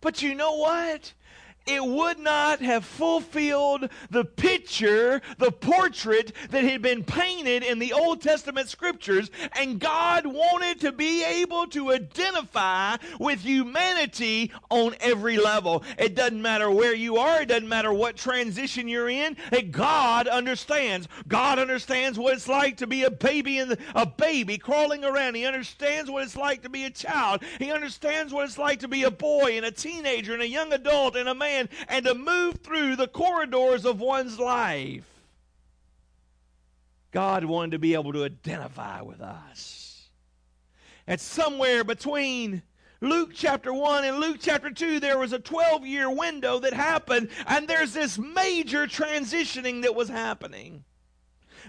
But 0.00 0.22
you 0.22 0.34
know 0.34 0.56
what? 0.56 1.12
It 1.66 1.84
would 1.84 2.18
not 2.18 2.60
have 2.60 2.84
fulfilled 2.84 3.88
the 4.10 4.24
picture, 4.24 5.20
the 5.38 5.50
portrait 5.50 6.32
that 6.50 6.64
had 6.64 6.82
been 6.82 7.02
painted 7.02 7.62
in 7.62 7.78
the 7.78 7.92
Old 7.92 8.20
Testament 8.20 8.68
scriptures. 8.68 9.30
And 9.58 9.80
God 9.80 10.26
wanted 10.26 10.80
to 10.80 10.92
be 10.92 11.24
able 11.24 11.66
to 11.68 11.92
identify 11.92 12.96
with 13.18 13.40
humanity 13.40 14.52
on 14.70 14.94
every 15.00 15.38
level. 15.38 15.82
It 15.98 16.14
doesn't 16.14 16.40
matter 16.40 16.70
where 16.70 16.94
you 16.94 17.16
are, 17.16 17.42
it 17.42 17.48
doesn't 17.48 17.68
matter 17.68 17.92
what 17.92 18.16
transition 18.16 18.88
you're 18.88 19.08
in. 19.08 19.36
God 19.70 20.28
understands. 20.28 21.08
God 21.26 21.58
understands 21.58 22.18
what 22.18 22.34
it's 22.34 22.48
like 22.48 22.76
to 22.78 22.86
be 22.86 23.02
a 23.02 23.10
baby 23.10 23.58
in 23.58 23.70
the, 23.70 23.78
a 23.94 24.06
baby 24.06 24.58
crawling 24.58 25.04
around. 25.04 25.34
He 25.34 25.44
understands 25.44 26.10
what 26.10 26.22
it's 26.22 26.36
like 26.36 26.62
to 26.62 26.68
be 26.68 26.84
a 26.84 26.90
child. 26.90 27.42
He 27.58 27.72
understands 27.72 28.32
what 28.32 28.44
it's 28.44 28.58
like 28.58 28.80
to 28.80 28.88
be 28.88 29.02
a 29.02 29.10
boy 29.10 29.56
and 29.56 29.66
a 29.66 29.70
teenager 29.70 30.32
and 30.32 30.42
a 30.42 30.48
young 30.48 30.72
adult 30.72 31.16
and 31.16 31.28
a 31.28 31.34
man 31.34 31.55
and 31.88 32.04
to 32.04 32.14
move 32.14 32.56
through 32.62 32.96
the 32.96 33.08
corridors 33.08 33.84
of 33.84 34.00
one's 34.00 34.38
life. 34.38 35.04
God 37.12 37.44
wanted 37.44 37.72
to 37.72 37.78
be 37.78 37.94
able 37.94 38.12
to 38.12 38.24
identify 38.24 39.00
with 39.00 39.20
us. 39.20 40.08
And 41.06 41.20
somewhere 41.20 41.84
between 41.84 42.62
Luke 43.00 43.30
chapter 43.34 43.72
1 43.72 44.04
and 44.04 44.18
Luke 44.18 44.38
chapter 44.40 44.70
2, 44.70 45.00
there 45.00 45.18
was 45.18 45.32
a 45.32 45.38
12 45.38 45.86
year 45.86 46.10
window 46.10 46.58
that 46.58 46.72
happened, 46.72 47.30
and 47.46 47.68
there's 47.68 47.92
this 47.92 48.18
major 48.18 48.86
transitioning 48.86 49.82
that 49.82 49.94
was 49.94 50.08
happening. 50.08 50.84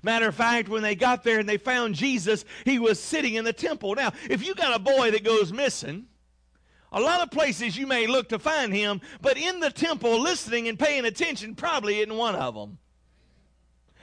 Matter 0.04 0.28
of 0.28 0.36
fact, 0.36 0.70
when 0.70 0.84
they 0.84 0.96
got 0.96 1.24
there 1.24 1.40
and 1.40 1.50
they 1.50 1.58
found 1.58 1.96
Jesus, 1.96 2.46
he 2.66 2.80
was 2.80 3.00
sitting 3.00 3.36
in 3.36 3.46
the 3.46 3.54
temple. 3.54 3.96
Now, 3.96 4.14
if 4.30 4.46
you 4.46 4.54
got 4.54 4.76
a 4.76 4.80
boy 4.80 5.12
that 5.12 5.24
goes 5.24 5.52
missing, 5.52 6.08
a 6.92 7.00
lot 7.02 7.22
of 7.22 7.32
places 7.32 7.78
you 7.78 7.86
may 7.88 8.08
look 8.08 8.30
to 8.30 8.40
find 8.40 8.74
him, 8.74 9.02
but 9.22 9.38
in 9.38 9.60
the 9.60 9.70
temple, 9.70 10.22
listening 10.22 10.68
and 10.68 10.80
paying 10.80 11.06
attention 11.06 11.56
probably 11.56 12.00
isn't 12.00 12.16
one 12.16 12.36
of 12.36 12.56
them. 12.56 12.78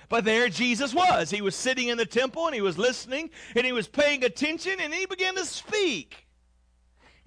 But 0.08 0.24
there 0.24 0.48
Jesus 0.48 0.94
was. 0.94 1.30
He 1.30 1.40
was 1.40 1.54
sitting 1.54 1.88
in 1.88 1.98
the 1.98 2.06
temple 2.06 2.46
and 2.46 2.54
he 2.54 2.60
was 2.60 2.78
listening 2.78 3.30
and 3.56 3.64
he 3.64 3.72
was 3.72 3.88
paying 3.88 4.22
attention 4.22 4.74
and 4.80 4.92
he 4.92 5.06
began 5.06 5.34
to 5.36 5.44
speak. 5.44 6.26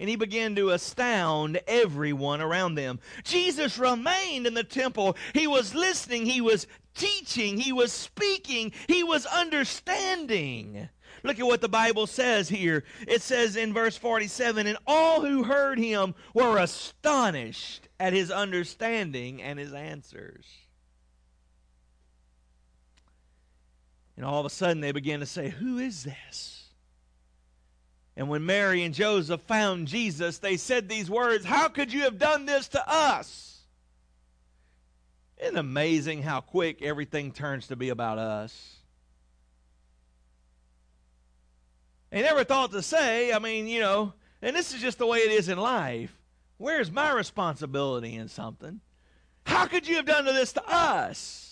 And 0.00 0.08
he 0.08 0.14
began 0.14 0.54
to 0.54 0.70
astound 0.70 1.60
everyone 1.66 2.40
around 2.40 2.76
them. 2.76 3.00
Jesus 3.24 3.78
remained 3.78 4.46
in 4.46 4.54
the 4.54 4.62
temple. 4.62 5.16
He 5.34 5.48
was 5.48 5.74
listening. 5.74 6.24
He 6.24 6.40
was 6.40 6.68
teaching. 6.94 7.58
He 7.58 7.72
was 7.72 7.92
speaking. 7.92 8.72
He 8.86 9.02
was 9.02 9.26
understanding. 9.26 10.88
Look 11.22 11.38
at 11.38 11.46
what 11.46 11.60
the 11.60 11.68
Bible 11.68 12.06
says 12.06 12.48
here. 12.48 12.84
It 13.06 13.22
says 13.22 13.56
in 13.56 13.72
verse 13.72 13.96
47 13.96 14.66
And 14.66 14.78
all 14.86 15.20
who 15.20 15.44
heard 15.44 15.78
him 15.78 16.14
were 16.34 16.58
astonished 16.58 17.88
at 17.98 18.12
his 18.12 18.30
understanding 18.30 19.42
and 19.42 19.58
his 19.58 19.72
answers. 19.72 20.46
And 24.16 24.24
all 24.24 24.40
of 24.40 24.46
a 24.46 24.50
sudden 24.50 24.80
they 24.80 24.92
began 24.92 25.20
to 25.20 25.26
say, 25.26 25.48
Who 25.48 25.78
is 25.78 26.04
this? 26.04 26.64
And 28.16 28.28
when 28.28 28.44
Mary 28.44 28.82
and 28.82 28.92
Joseph 28.92 29.42
found 29.42 29.86
Jesus, 29.86 30.38
they 30.38 30.56
said 30.56 30.88
these 30.88 31.08
words 31.08 31.44
How 31.44 31.68
could 31.68 31.92
you 31.92 32.02
have 32.02 32.18
done 32.18 32.46
this 32.46 32.68
to 32.68 32.82
us? 32.86 33.60
Isn't 35.40 35.56
amazing 35.56 36.22
how 36.22 36.40
quick 36.40 36.82
everything 36.82 37.30
turns 37.30 37.68
to 37.68 37.76
be 37.76 37.90
about 37.90 38.18
us? 38.18 38.77
They 42.10 42.22
never 42.22 42.44
thought 42.44 42.72
to 42.72 42.82
say, 42.82 43.32
I 43.32 43.38
mean, 43.38 43.66
you 43.66 43.80
know, 43.80 44.14
and 44.40 44.54
this 44.54 44.72
is 44.72 44.80
just 44.80 44.98
the 44.98 45.06
way 45.06 45.18
it 45.18 45.32
is 45.32 45.48
in 45.48 45.58
life. 45.58 46.16
Where's 46.56 46.90
my 46.90 47.12
responsibility 47.12 48.14
in 48.14 48.28
something? 48.28 48.80
How 49.44 49.66
could 49.66 49.86
you 49.86 49.96
have 49.96 50.06
done 50.06 50.24
this 50.24 50.52
to 50.54 50.62
us? 50.66 51.48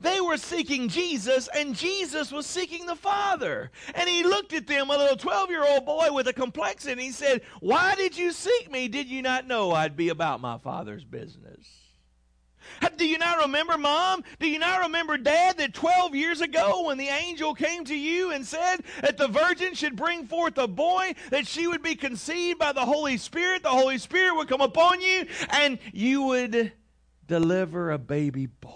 They 0.00 0.20
were 0.20 0.36
seeking 0.36 0.88
Jesus, 0.88 1.48
and 1.54 1.74
Jesus 1.74 2.30
was 2.30 2.46
seeking 2.46 2.86
the 2.86 2.94
Father. 2.94 3.70
And 3.94 4.08
he 4.08 4.22
looked 4.22 4.52
at 4.52 4.66
them, 4.66 4.90
a 4.90 4.96
little 4.96 5.16
12 5.16 5.50
year 5.50 5.64
old 5.66 5.86
boy 5.86 6.08
with 6.12 6.28
a 6.28 6.32
complexion, 6.32 6.98
he 6.98 7.10
said, 7.10 7.42
Why 7.60 7.94
did 7.94 8.16
you 8.16 8.32
seek 8.32 8.70
me? 8.70 8.88
Did 8.88 9.08
you 9.08 9.22
not 9.22 9.46
know 9.46 9.72
I'd 9.72 9.96
be 9.96 10.10
about 10.10 10.40
my 10.40 10.58
Father's 10.58 11.04
business? 11.04 11.66
Do 12.96 13.06
you 13.06 13.18
not 13.18 13.42
remember, 13.42 13.78
Mom? 13.78 14.24
Do 14.40 14.48
you 14.48 14.58
not 14.58 14.82
remember, 14.82 15.16
Dad, 15.16 15.58
that 15.58 15.74
12 15.74 16.14
years 16.14 16.40
ago 16.40 16.84
when 16.86 16.98
the 16.98 17.08
angel 17.08 17.54
came 17.54 17.84
to 17.84 17.96
you 17.96 18.32
and 18.32 18.44
said 18.46 18.78
that 19.02 19.16
the 19.16 19.28
virgin 19.28 19.74
should 19.74 19.96
bring 19.96 20.26
forth 20.26 20.58
a 20.58 20.68
boy, 20.68 21.14
that 21.30 21.46
she 21.46 21.66
would 21.66 21.82
be 21.82 21.94
conceived 21.94 22.58
by 22.58 22.72
the 22.72 22.84
Holy 22.84 23.16
Spirit? 23.16 23.62
The 23.62 23.68
Holy 23.68 23.98
Spirit 23.98 24.36
would 24.36 24.48
come 24.48 24.60
upon 24.60 25.00
you, 25.00 25.26
and 25.50 25.78
you 25.92 26.22
would 26.22 26.72
deliver 27.26 27.90
a 27.90 27.98
baby 27.98 28.46
boy. 28.46 28.74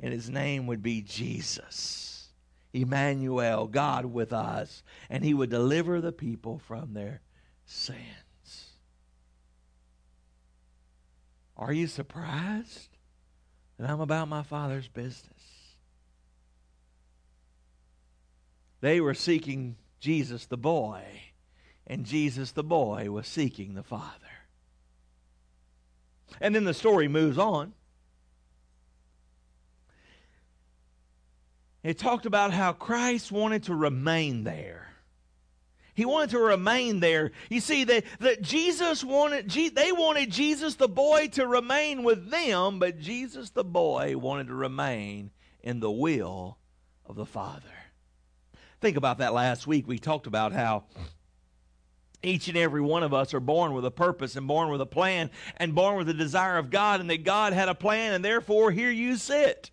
And 0.00 0.12
his 0.12 0.30
name 0.30 0.66
would 0.66 0.82
be 0.82 1.02
Jesus. 1.02 2.28
Emmanuel, 2.72 3.66
God 3.66 4.06
with 4.06 4.32
us. 4.32 4.82
And 5.08 5.24
he 5.24 5.34
would 5.34 5.50
deliver 5.50 6.00
the 6.00 6.12
people 6.12 6.58
from 6.58 6.94
their 6.94 7.20
sin. 7.66 7.96
Are 11.60 11.74
you 11.74 11.86
surprised 11.86 12.88
that 13.78 13.88
I'm 13.90 14.00
about 14.00 14.28
my 14.28 14.42
Father's 14.42 14.88
business? 14.88 15.42
They 18.80 18.98
were 18.98 19.12
seeking 19.12 19.76
Jesus 20.00 20.46
the 20.46 20.56
boy, 20.56 21.02
and 21.86 22.06
Jesus 22.06 22.52
the 22.52 22.64
boy 22.64 23.10
was 23.10 23.26
seeking 23.26 23.74
the 23.74 23.82
Father. 23.82 24.08
And 26.40 26.54
then 26.54 26.64
the 26.64 26.72
story 26.72 27.08
moves 27.08 27.36
on. 27.36 27.74
It 31.82 31.98
talked 31.98 32.24
about 32.24 32.52
how 32.52 32.72
Christ 32.72 33.30
wanted 33.30 33.64
to 33.64 33.74
remain 33.74 34.44
there. 34.44 34.89
He 36.00 36.06
wanted 36.06 36.30
to 36.30 36.38
remain 36.38 37.00
there. 37.00 37.30
You 37.50 37.60
see, 37.60 37.84
that, 37.84 38.04
that 38.20 38.40
Jesus 38.40 39.04
wanted, 39.04 39.50
they 39.50 39.92
wanted 39.92 40.30
Jesus 40.30 40.76
the 40.76 40.88
boy 40.88 41.28
to 41.32 41.46
remain 41.46 42.04
with 42.04 42.30
them, 42.30 42.78
but 42.78 42.98
Jesus 42.98 43.50
the 43.50 43.64
boy 43.64 44.16
wanted 44.16 44.46
to 44.46 44.54
remain 44.54 45.30
in 45.62 45.78
the 45.78 45.90
will 45.90 46.56
of 47.04 47.16
the 47.16 47.26
Father. 47.26 47.68
Think 48.80 48.96
about 48.96 49.18
that 49.18 49.34
last 49.34 49.66
week. 49.66 49.86
We 49.86 49.98
talked 49.98 50.26
about 50.26 50.54
how 50.54 50.84
each 52.22 52.48
and 52.48 52.56
every 52.56 52.80
one 52.80 53.02
of 53.02 53.12
us 53.12 53.34
are 53.34 53.38
born 53.38 53.74
with 53.74 53.84
a 53.84 53.90
purpose 53.90 54.36
and 54.36 54.48
born 54.48 54.70
with 54.70 54.80
a 54.80 54.86
plan 54.86 55.30
and 55.58 55.74
born 55.74 55.98
with 55.98 56.06
the 56.06 56.14
desire 56.14 56.56
of 56.56 56.70
God, 56.70 57.00
and 57.00 57.10
that 57.10 57.24
God 57.24 57.52
had 57.52 57.68
a 57.68 57.74
plan, 57.74 58.14
and 58.14 58.24
therefore 58.24 58.70
here 58.70 58.90
you 58.90 59.16
sit. 59.16 59.70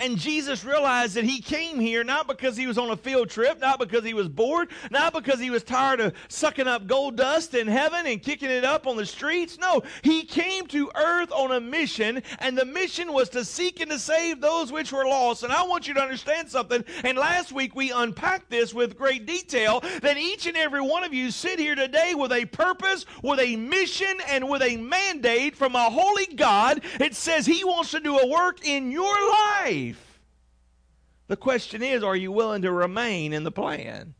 And 0.00 0.18
Jesus 0.18 0.64
realized 0.64 1.14
that 1.14 1.24
he 1.24 1.40
came 1.40 1.78
here 1.78 2.04
not 2.04 2.26
because 2.26 2.56
he 2.56 2.66
was 2.66 2.78
on 2.78 2.90
a 2.90 2.96
field 2.96 3.30
trip, 3.30 3.60
not 3.60 3.78
because 3.78 4.04
he 4.04 4.14
was 4.14 4.28
bored, 4.28 4.70
not 4.90 5.12
because 5.12 5.40
he 5.40 5.50
was 5.50 5.62
tired 5.62 6.00
of 6.00 6.14
sucking 6.28 6.66
up 6.66 6.86
gold 6.86 7.16
dust 7.16 7.54
in 7.54 7.66
heaven 7.66 8.06
and 8.06 8.22
kicking 8.22 8.50
it 8.50 8.64
up 8.64 8.86
on 8.86 8.96
the 8.96 9.06
streets. 9.06 9.58
No, 9.58 9.82
he 10.02 10.24
came 10.24 10.66
to 10.68 10.90
earth 10.94 11.30
on 11.32 11.52
a 11.52 11.60
mission, 11.60 12.22
and 12.38 12.56
the 12.56 12.64
mission 12.64 13.12
was 13.12 13.28
to 13.30 13.44
seek 13.44 13.80
and 13.80 13.90
to 13.90 13.98
save 13.98 14.40
those 14.40 14.72
which 14.72 14.92
were 14.92 15.06
lost. 15.06 15.42
And 15.42 15.52
I 15.52 15.62
want 15.64 15.86
you 15.86 15.94
to 15.94 16.00
understand 16.00 16.48
something. 16.48 16.84
And 17.04 17.18
last 17.18 17.52
week 17.52 17.74
we 17.74 17.92
unpacked 17.92 18.50
this 18.50 18.74
with 18.74 18.98
great 18.98 19.26
detail 19.26 19.80
that 20.02 20.16
each 20.16 20.46
and 20.46 20.56
every 20.56 20.80
one 20.80 21.04
of 21.04 21.14
you 21.14 21.30
sit 21.30 21.58
here 21.58 21.74
today 21.74 22.14
with 22.14 22.32
a 22.32 22.44
purpose, 22.46 23.06
with 23.22 23.40
a 23.40 23.56
mission, 23.56 24.18
and 24.28 24.48
with 24.48 24.62
a 24.62 24.76
mandate 24.76 25.56
from 25.56 25.74
a 25.74 25.90
holy 25.90 26.26
God. 26.26 26.82
It 27.00 27.14
says 27.14 27.46
he 27.46 27.64
wants 27.64 27.90
to 27.92 28.00
do 28.00 28.18
a 28.18 28.26
work 28.26 28.66
in 28.66 28.90
your 28.90 29.14
life 29.30 29.73
life. 29.74 30.20
The 31.26 31.36
question 31.36 31.82
is 31.82 32.02
are 32.02 32.16
you 32.16 32.32
willing 32.32 32.62
to 32.62 32.72
remain 32.72 33.32
in 33.32 33.44
the 33.44 33.50
plan? 33.50 34.14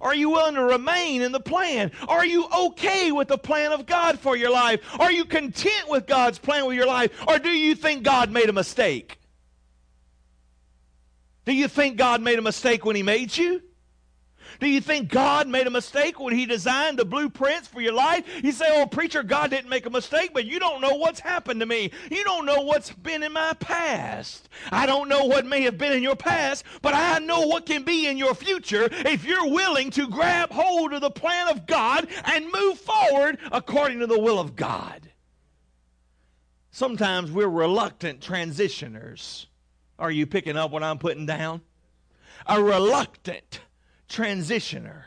Are 0.00 0.14
you 0.14 0.30
willing 0.30 0.54
to 0.54 0.62
remain 0.62 1.22
in 1.22 1.32
the 1.32 1.40
plan? 1.40 1.90
Are 2.08 2.26
you 2.26 2.46
okay 2.66 3.10
with 3.10 3.28
the 3.28 3.38
plan 3.38 3.72
of 3.72 3.86
God 3.86 4.18
for 4.18 4.36
your 4.36 4.50
life? 4.50 4.80
Are 5.00 5.10
you 5.10 5.24
content 5.24 5.88
with 5.88 6.06
God's 6.06 6.38
plan 6.38 6.66
with 6.66 6.76
your 6.76 6.86
life? 6.86 7.10
Or 7.26 7.38
do 7.38 7.48
you 7.48 7.74
think 7.74 8.02
God 8.02 8.30
made 8.30 8.48
a 8.48 8.52
mistake? 8.52 9.18
Do 11.46 11.52
you 11.52 11.68
think 11.68 11.96
God 11.96 12.22
made 12.22 12.38
a 12.38 12.42
mistake 12.42 12.84
when 12.84 12.96
He 12.96 13.02
made 13.02 13.36
you? 13.36 13.62
Do 14.60 14.68
you 14.68 14.80
think 14.80 15.08
God 15.08 15.48
made 15.48 15.66
a 15.66 15.70
mistake 15.70 16.20
when 16.20 16.34
He 16.34 16.46
designed 16.46 16.98
the 16.98 17.04
blueprints 17.04 17.68
for 17.68 17.80
your 17.80 17.92
life? 17.92 18.24
You 18.42 18.52
say, 18.52 18.66
Oh, 18.68 18.86
preacher, 18.86 19.22
God 19.22 19.50
didn't 19.50 19.70
make 19.70 19.86
a 19.86 19.90
mistake, 19.90 20.32
but 20.32 20.46
you 20.46 20.58
don't 20.58 20.80
know 20.80 20.94
what's 20.94 21.20
happened 21.20 21.60
to 21.60 21.66
me. 21.66 21.90
You 22.10 22.24
don't 22.24 22.46
know 22.46 22.62
what's 22.62 22.92
been 22.92 23.22
in 23.22 23.32
my 23.32 23.52
past. 23.54 24.48
I 24.70 24.86
don't 24.86 25.08
know 25.08 25.24
what 25.24 25.46
may 25.46 25.62
have 25.62 25.78
been 25.78 25.92
in 25.92 26.02
your 26.02 26.16
past, 26.16 26.64
but 26.82 26.94
I 26.94 27.18
know 27.18 27.46
what 27.46 27.66
can 27.66 27.82
be 27.82 28.06
in 28.06 28.16
your 28.16 28.34
future 28.34 28.88
if 28.90 29.24
you're 29.24 29.48
willing 29.48 29.90
to 29.90 30.08
grab 30.08 30.50
hold 30.50 30.92
of 30.92 31.00
the 31.00 31.10
plan 31.10 31.48
of 31.48 31.66
God 31.66 32.08
and 32.24 32.52
move 32.52 32.78
forward 32.78 33.38
according 33.52 34.00
to 34.00 34.06
the 34.06 34.18
will 34.18 34.38
of 34.38 34.56
God. 34.56 35.10
Sometimes 36.70 37.30
we're 37.30 37.46
reluctant 37.46 38.20
transitioners. 38.20 39.46
Are 39.98 40.10
you 40.10 40.26
picking 40.26 40.56
up 40.56 40.72
what 40.72 40.82
I'm 40.82 40.98
putting 40.98 41.24
down? 41.24 41.62
A 42.46 42.60
reluctant 42.60 43.60
transitioner. 44.14 45.02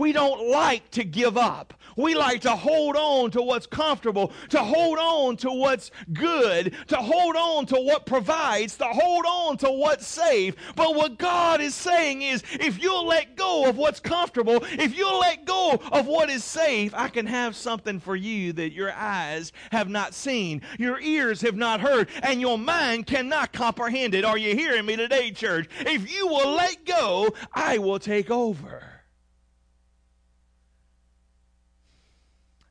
We 0.00 0.12
don't 0.12 0.48
like 0.48 0.90
to 0.92 1.04
give 1.04 1.36
up. 1.36 1.74
We 1.94 2.14
like 2.14 2.40
to 2.42 2.56
hold 2.56 2.96
on 2.96 3.30
to 3.32 3.42
what's 3.42 3.66
comfortable, 3.66 4.32
to 4.48 4.58
hold 4.58 4.98
on 4.98 5.36
to 5.36 5.50
what's 5.50 5.90
good, 6.14 6.74
to 6.88 6.96
hold 6.96 7.36
on 7.36 7.66
to 7.66 7.76
what 7.76 8.06
provides, 8.06 8.78
to 8.78 8.86
hold 8.86 9.26
on 9.26 9.58
to 9.58 9.70
what's 9.70 10.06
safe. 10.06 10.56
But 10.74 10.94
what 10.94 11.18
God 11.18 11.60
is 11.60 11.74
saying 11.74 12.22
is 12.22 12.42
if 12.52 12.82
you'll 12.82 13.06
let 13.06 13.36
go 13.36 13.68
of 13.68 13.76
what's 13.76 14.00
comfortable, 14.00 14.64
if 14.70 14.96
you'll 14.96 15.18
let 15.18 15.44
go 15.44 15.78
of 15.92 16.06
what 16.06 16.30
is 16.30 16.44
safe, 16.44 16.94
I 16.94 17.08
can 17.08 17.26
have 17.26 17.54
something 17.54 18.00
for 18.00 18.16
you 18.16 18.54
that 18.54 18.72
your 18.72 18.94
eyes 18.94 19.52
have 19.70 19.90
not 19.90 20.14
seen, 20.14 20.62
your 20.78 20.98
ears 21.00 21.42
have 21.42 21.56
not 21.56 21.82
heard, 21.82 22.08
and 22.22 22.40
your 22.40 22.56
mind 22.56 23.06
cannot 23.06 23.52
comprehend 23.52 24.14
it. 24.14 24.24
Are 24.24 24.38
you 24.38 24.56
hearing 24.56 24.86
me 24.86 24.96
today, 24.96 25.30
church? 25.30 25.68
If 25.80 26.10
you 26.10 26.26
will 26.26 26.54
let 26.54 26.86
go, 26.86 27.34
I 27.52 27.76
will 27.76 27.98
take 27.98 28.30
over. 28.30 28.89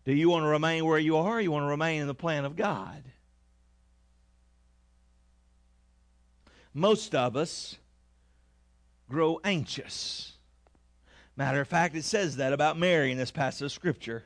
Do 0.10 0.16
you 0.16 0.32
want 0.32 0.44
to 0.44 0.48
remain 0.48 0.88
where 0.88 0.98
you 0.98 1.18
are 1.18 1.40
you 1.40 1.52
want 1.52 1.66
to 1.66 1.70
remain 1.70 2.02
in 2.02 2.08
the 2.08 2.16
plan 2.16 2.44
of 2.44 2.56
God? 2.56 3.04
Most 6.74 7.14
of 7.14 7.38
us 7.38 7.78
grow 9.08 9.40
anxious. 9.44 10.32
Matter 11.36 11.62
of 11.62 11.68
fact, 11.68 11.96
it 11.96 12.06
says 12.06 12.38
that 12.38 12.54
about 12.54 12.80
Mary 12.80 13.12
in 13.12 13.20
this 13.20 13.30
passage 13.30 13.62
of 13.62 13.72
Scripture 13.72 14.24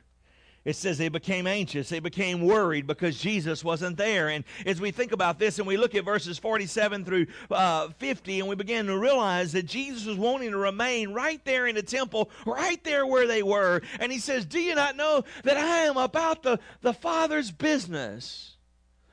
it 0.64 0.76
says 0.76 0.96
they 0.96 1.10
became 1.10 1.46
anxious, 1.46 1.90
they 1.90 2.00
became 2.00 2.40
worried 2.40 2.86
because 2.86 3.18
Jesus 3.18 3.62
wasn't 3.62 3.98
there. 3.98 4.28
And 4.28 4.44
as 4.64 4.80
we 4.80 4.90
think 4.90 5.12
about 5.12 5.38
this 5.38 5.58
and 5.58 5.68
we 5.68 5.76
look 5.76 5.94
at 5.94 6.04
verses 6.04 6.38
47 6.38 7.04
through 7.04 7.26
uh, 7.50 7.88
50, 7.98 8.40
and 8.40 8.48
we 8.48 8.54
begin 8.54 8.86
to 8.86 8.98
realize 8.98 9.52
that 9.52 9.66
Jesus 9.66 10.06
was 10.06 10.16
wanting 10.16 10.52
to 10.52 10.56
remain 10.56 11.12
right 11.12 11.44
there 11.44 11.66
in 11.66 11.74
the 11.74 11.82
temple, 11.82 12.30
right 12.46 12.82
there 12.82 13.06
where 13.06 13.26
they 13.26 13.42
were. 13.42 13.82
And 14.00 14.10
he 14.10 14.18
says, 14.18 14.46
Do 14.46 14.58
you 14.58 14.74
not 14.74 14.96
know 14.96 15.24
that 15.42 15.58
I 15.58 15.80
am 15.80 15.98
about 15.98 16.42
the, 16.42 16.58
the 16.80 16.94
Father's 16.94 17.50
business? 17.50 18.56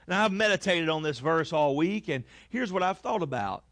Now, 0.07 0.25
I've 0.25 0.31
meditated 0.31 0.89
on 0.89 1.03
this 1.03 1.19
verse 1.19 1.51
all 1.51 1.75
week, 1.75 2.07
and 2.07 2.23
here's 2.49 2.71
what 2.71 2.83
I've 2.83 2.99
thought 2.99 3.23
about. 3.23 3.63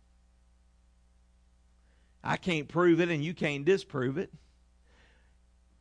I 2.24 2.36
can't 2.36 2.68
prove 2.68 3.00
it, 3.00 3.10
and 3.10 3.24
you 3.24 3.34
can't 3.34 3.64
disprove 3.64 4.18
it. 4.18 4.32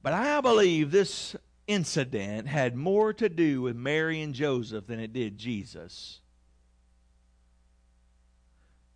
But 0.02 0.12
I 0.12 0.40
believe 0.40 0.90
this 0.92 1.34
incident 1.68 2.48
had 2.48 2.74
more 2.74 3.12
to 3.12 3.28
do 3.28 3.62
with 3.62 3.76
Mary 3.76 4.20
and 4.20 4.34
Joseph 4.34 4.88
than 4.88 4.98
it 4.98 5.12
did 5.12 5.38
Jesus. 5.38 6.20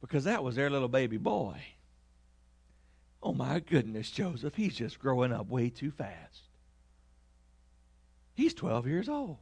Because 0.00 0.24
that 0.24 0.42
was 0.42 0.56
their 0.56 0.70
little 0.70 0.88
baby 0.88 1.18
boy. 1.18 1.60
Oh 3.22 3.32
my 3.32 3.60
goodness, 3.60 4.10
Joseph, 4.10 4.56
he's 4.56 4.74
just 4.74 4.98
growing 4.98 5.32
up 5.32 5.48
way 5.48 5.70
too 5.70 5.92
fast. 5.92 6.42
He's 8.34 8.54
12 8.54 8.88
years 8.88 9.08
old. 9.08 9.36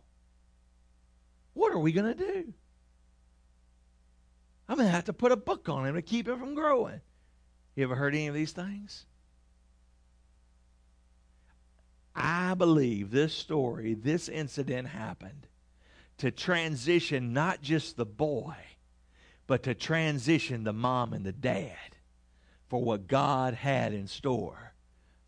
What 1.55 1.73
are 1.73 1.79
we 1.79 1.93
going 1.93 2.15
to 2.15 2.27
do? 2.27 2.53
I'm 4.69 4.77
going 4.77 4.87
to 4.87 4.95
have 4.95 5.07
to 5.07 5.13
put 5.13 5.33
a 5.33 5.37
book 5.37 5.69
on 5.69 5.87
him 5.87 5.95
to 5.95 6.03
keep 6.03 6.29
him 6.29 6.39
from 6.39 6.55
growing. 6.55 7.01
You 7.75 7.85
ever 7.85 7.97
heard 7.97 8.15
any 8.15 8.27
of 8.27 8.35
these 8.35 8.53
things? 8.53 9.07
I 12.15 12.55
believe 12.55 13.11
this 13.11 13.35
story, 13.35 13.95
this 13.95 14.29
incident 14.29 14.89
happened 14.89 15.47
to 16.19 16.31
transition 16.31 17.33
not 17.33 17.63
just 17.63 17.97
the 17.97 18.07
boy, 18.07 18.57
but 19.47 19.63
to 19.63 19.75
transition 19.75 20.65
the 20.65 20.73
mom 20.73 21.13
and 21.13 21.25
the 21.25 21.33
dad 21.33 21.97
for 22.69 22.83
what 22.83 23.09
God 23.09 23.55
had 23.55 23.93
in 23.93 24.07
store 24.07 24.75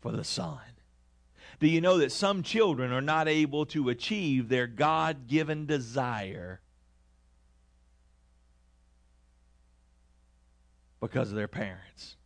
for 0.01 0.11
the 0.11 0.23
son. 0.23 0.59
Do 1.59 1.67
you 1.67 1.81
know 1.81 1.97
that 1.99 2.11
some 2.11 2.43
children 2.43 2.91
are 2.91 3.01
not 3.01 3.27
able 3.27 3.65
to 3.67 3.89
achieve 3.89 4.49
their 4.49 4.67
God 4.67 5.27
given 5.27 5.65
desire 5.65 6.61
because 10.99 11.29
of 11.29 11.35
their 11.35 11.47
parents? 11.47 12.17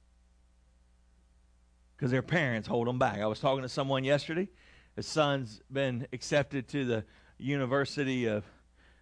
Because 1.98 2.12
their 2.12 2.22
parents 2.22 2.68
hold 2.68 2.88
them 2.88 3.00
back. 3.00 3.20
I 3.20 3.26
was 3.26 3.40
talking 3.40 3.64
to 3.64 3.70
someone 3.70 4.04
yesterday. 4.04 4.48
His 4.96 5.08
son's 5.08 5.62
been 5.72 6.08
accepted 6.14 6.68
to 6.70 6.86
the 6.86 7.06
University 7.40 8.26
of 8.26 8.44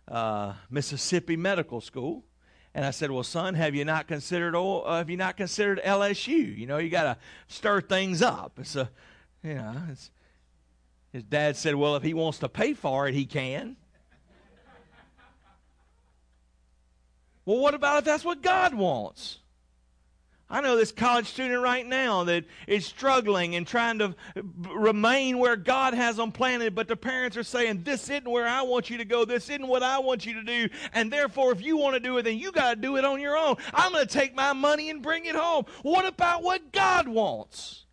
uh, 0.08 0.54
Mississippi 0.70 1.36
Medical 1.36 1.82
School. 1.82 2.24
And 2.74 2.86
I 2.86 2.92
said, 2.92 3.12
"Well, 3.12 3.24
son, 3.24 3.54
have 3.56 3.76
you 3.76 3.86
not 3.86 4.08
considered 4.08 4.56
uh, 4.56 4.98
have 4.98 5.10
you 5.10 5.18
not 5.18 5.38
considered 5.38 5.82
LSU? 5.84 6.58
You 6.58 6.68
know, 6.68 6.78
you 6.78 6.90
got 6.90 7.04
to 7.04 7.18
stir 7.48 7.82
things 7.82 8.22
up." 8.22 8.60
It's 8.60 8.76
a, 8.76 8.90
you 9.44 9.56
know, 9.56 9.82
it's, 9.90 10.12
his 11.12 11.24
dad 11.24 11.56
said, 11.56 11.76
"Well, 11.76 11.96
if 11.96 12.04
he 12.04 12.14
wants 12.14 12.40
to 12.40 12.50
pay 12.50 12.74
for 12.74 13.08
it, 13.08 13.14
he 13.14 13.26
can." 13.26 13.78
well, 17.46 17.60
what 17.60 17.74
about 17.74 18.00
if 18.00 18.04
that's 18.06 18.26
what 18.26 18.42
God 18.42 18.74
wants? 18.74 19.40
I 20.48 20.62
know 20.62 20.76
this 20.76 20.92
college 20.92 21.26
student 21.28 21.64
right 21.64 21.86
now 21.86 22.26
that 22.26 22.46
is 22.68 22.86
struggling 22.86 23.56
and 23.56 23.66
trying 23.66 23.98
to 23.98 24.16
remain 24.76 25.40
where 25.40 25.56
God 25.56 25.96
has 25.96 26.18
them 26.18 26.32
planted, 26.32 26.76
but 26.76 26.88
the 26.88 26.96
parents 26.96 27.36
are 27.36 27.44
saying, 27.44 27.82
This 27.84 28.04
isn't 28.04 28.30
where 28.30 28.48
I 28.48 28.62
want 28.62 28.92
you 28.92 29.00
to 29.00 29.06
go. 29.06 29.26
This 29.26 29.50
isn't 29.50 29.68
what 29.68 29.82
I 29.82 29.98
want 30.00 30.26
you 30.26 30.36
to 30.36 30.44
do. 30.44 30.70
And 30.94 31.12
therefore, 31.12 31.52
if 31.52 31.64
you 31.64 31.78
want 31.78 31.96
to 31.96 32.00
do 32.00 32.18
it, 32.18 32.24
then 32.24 32.38
you 32.38 32.52
got 32.52 32.76
to 32.76 32.80
do 32.80 32.96
it 32.98 33.06
on 33.06 33.20
your 33.20 33.36
own. 33.36 33.56
I'm 33.74 33.94
going 33.94 34.06
to 34.06 34.14
take 34.14 34.36
my 34.36 34.54
money 34.54 34.92
and 34.92 35.02
bring 35.02 35.26
it 35.26 35.36
home. 35.36 35.66
What 35.82 36.06
about 36.06 36.44
what 36.44 36.72
God 36.72 37.08
wants? 37.08 37.86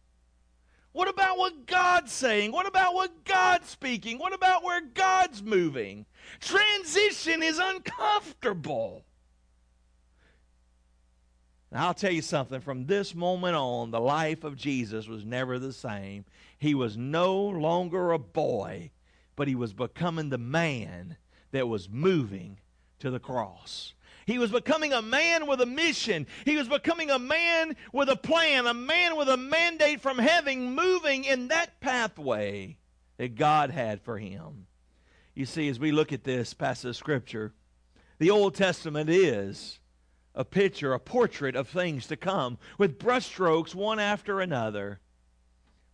What 0.93 1.09
about 1.09 1.39
what 1.39 1.67
God's 1.67 2.13
saying? 2.13 2.53
What 2.53 2.67
about 2.67 2.93
what 2.93 3.25
God's 3.25 3.71
speaking? 3.71 4.19
What 4.19 4.35
about 4.35 4.63
where 4.63 4.83
God's 4.83 5.43
moving? 5.43 6.05
Transition 6.39 7.43
is 7.43 7.59
uncomfortable. 7.59 9.07
Now, 11.73 11.87
I'll 11.87 11.95
tell 11.95 12.13
you 12.13 12.21
something. 12.21 12.61
From 12.61 12.85
this 12.85 13.15
moment 13.15 13.57
on, 13.57 13.91
the 13.91 14.01
life 14.01 14.45
of 14.45 14.57
Jesus 14.57 15.09
was 15.09 15.25
never 15.25 15.59
the 15.59 15.73
same. 15.73 16.27
He 16.59 16.75
was 16.75 16.99
no 16.99 17.41
longer 17.43 18.13
a 18.13 18.19
boy, 18.19 18.91
but 19.37 19.49
he 19.49 19.55
was 19.55 19.73
becoming 19.73 20.29
the 20.29 20.37
man 20.37 21.17
that 21.51 21.69
was 21.69 21.89
moving 21.89 22.59
to 22.99 23.11
the 23.11 23.19
cross. 23.19 23.95
He 24.27 24.39
was 24.39 24.51
becoming 24.51 24.93
a 24.93 25.01
man 25.01 25.47
with 25.47 25.63
a 25.63 25.67
mission. 25.67 26.27
He 26.45 26.57
was 26.57 26.69
becoming 26.69 27.11
a 27.11 27.19
man 27.19 27.75
with 27.91 28.11
a 28.11 28.17
plan, 28.17 28.67
a 28.67 28.75
man 28.75 29.17
with 29.17 29.31
a 29.31 29.39
mandate 29.39 30.03
from 30.03 30.19
heaven, 30.19 30.75
moving 30.75 31.25
in 31.25 31.49
that 31.49 31.81
pathway 31.81 32.77
that 33.17 33.35
God 33.35 33.71
had 33.71 34.03
for 34.03 34.19
him. 34.19 34.67
You 35.35 35.47
see, 35.47 35.69
as 35.71 35.81
we 35.81 35.91
look 35.91 36.13
at 36.13 36.25
this 36.25 36.53
passage 36.53 36.91
of 36.91 36.97
Scripture, 36.97 37.55
the 38.19 38.31
Old 38.31 38.55
Testament 38.55 39.09
is 39.09 39.81
a 40.35 40.45
picture, 40.45 40.93
a 40.93 40.99
portrait 40.99 41.55
of 41.57 41.69
things 41.69 42.07
to 42.07 42.17
come 42.17 42.59
with 42.79 42.99
brushstrokes 42.99 43.75
one 43.75 43.99
after 43.99 44.41
another. 44.41 45.01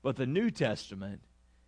But 0.03 0.17
the 0.17 0.27
New 0.27 0.51
Testament 0.51 1.23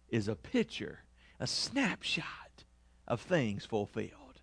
is 0.08 0.28
a 0.28 0.36
picture, 0.36 1.00
a 1.38 1.46
snapshot 1.46 2.64
of 3.08 3.20
things 3.20 3.64
fulfilled. 3.64 4.40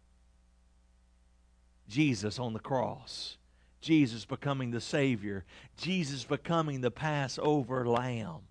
Jesus 1.87 2.37
on 2.37 2.53
the 2.53 2.59
cross, 2.59 3.37
Jesus 3.79 4.25
becoming 4.25 4.71
the 4.71 4.81
Savior, 4.81 5.45
Jesus 5.77 6.25
becoming 6.25 6.81
the 6.81 6.91
Passover 6.91 7.87
lamb, 7.87 8.41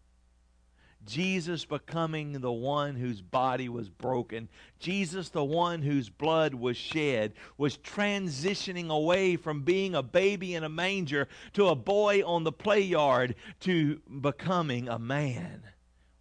Jesus 1.06 1.64
becoming 1.64 2.40
the 2.40 2.52
one 2.52 2.96
whose 2.96 3.22
body 3.22 3.68
was 3.68 3.88
broken. 3.88 4.48
Jesus, 4.78 5.28
the 5.28 5.44
one 5.44 5.82
whose 5.82 6.08
blood 6.08 6.54
was 6.54 6.76
shed, 6.76 7.32
was 7.56 7.78
transitioning 7.78 8.88
away 8.88 9.36
from 9.36 9.62
being 9.62 9.94
a 9.94 10.02
baby 10.02 10.54
in 10.54 10.64
a 10.64 10.68
manger 10.68 11.28
to 11.54 11.68
a 11.68 11.74
boy 11.74 12.22
on 12.26 12.44
the 12.44 12.52
play 12.52 12.80
yard 12.80 13.34
to 13.60 14.00
becoming 14.20 14.88
a 14.88 14.98
man 14.98 15.62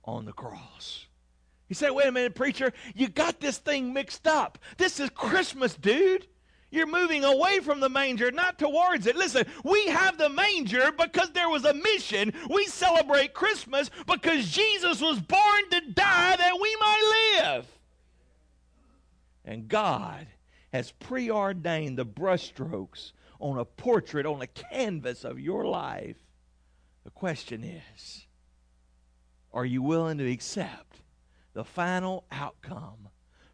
on 0.03 0.25
the 0.25 0.33
cross. 0.33 1.07
He 1.67 1.73
said, 1.73 1.91
Wait 1.91 2.07
a 2.07 2.11
minute, 2.11 2.35
preacher, 2.35 2.71
you 2.93 3.07
got 3.09 3.39
this 3.39 3.57
thing 3.57 3.91
mixed 3.93 4.27
up. 4.27 4.59
This 4.77 4.99
is 4.99 5.09
Christmas, 5.09 5.73
dude. 5.73 6.27
You're 6.71 6.87
moving 6.87 7.23
away 7.23 7.59
from 7.59 7.79
the 7.79 7.89
manger, 7.89 8.31
not 8.31 8.59
towards 8.59 9.07
it. 9.07 9.15
Listen, 9.15 9.45
we 9.63 9.87
have 9.87 10.17
the 10.17 10.29
manger 10.29 10.91
because 10.91 11.31
there 11.31 11.49
was 11.49 11.63
a 11.63 11.73
mission. 11.73 12.33
We 12.49 12.65
celebrate 12.65 13.33
Christmas 13.33 13.89
because 14.07 14.49
Jesus 14.49 14.99
was 15.01 15.19
born 15.19 15.69
to 15.71 15.81
die 15.91 16.35
that 16.35 16.59
we 16.59 16.75
might 16.79 17.37
live. 17.37 17.67
And 19.45 19.67
God 19.67 20.27
has 20.73 20.91
preordained 20.91 21.97
the 21.97 22.05
brushstrokes 22.05 23.13
on 23.39 23.59
a 23.59 23.65
portrait, 23.65 24.25
on 24.25 24.41
a 24.41 24.47
canvas 24.47 25.23
of 25.23 25.39
your 25.39 25.65
life. 25.65 26.17
The 27.03 27.11
question 27.11 27.63
is 27.63 28.25
are 29.53 29.65
you 29.65 29.81
willing 29.81 30.17
to 30.17 30.29
accept 30.29 30.99
the 31.53 31.63
final 31.63 32.25
outcome 32.31 33.07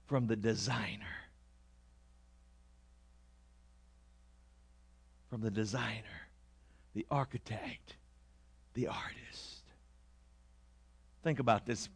from 0.07 0.25
the 0.25 0.35
designer? 0.35 1.20
From 5.31 5.39
the 5.39 5.49
designer, 5.49 6.27
the 6.93 7.05
architect, 7.09 7.95
the 8.73 8.87
artist. 8.87 9.63
Think 11.23 11.39
about 11.39 11.65
this 11.65 11.87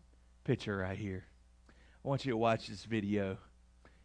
picture 0.45 0.77
right 0.77 0.97
here. 0.97 1.25
I 1.67 2.07
want 2.07 2.23
you 2.23 2.31
to 2.31 2.37
watch 2.37 2.67
this 2.67 2.85
video 2.85 3.37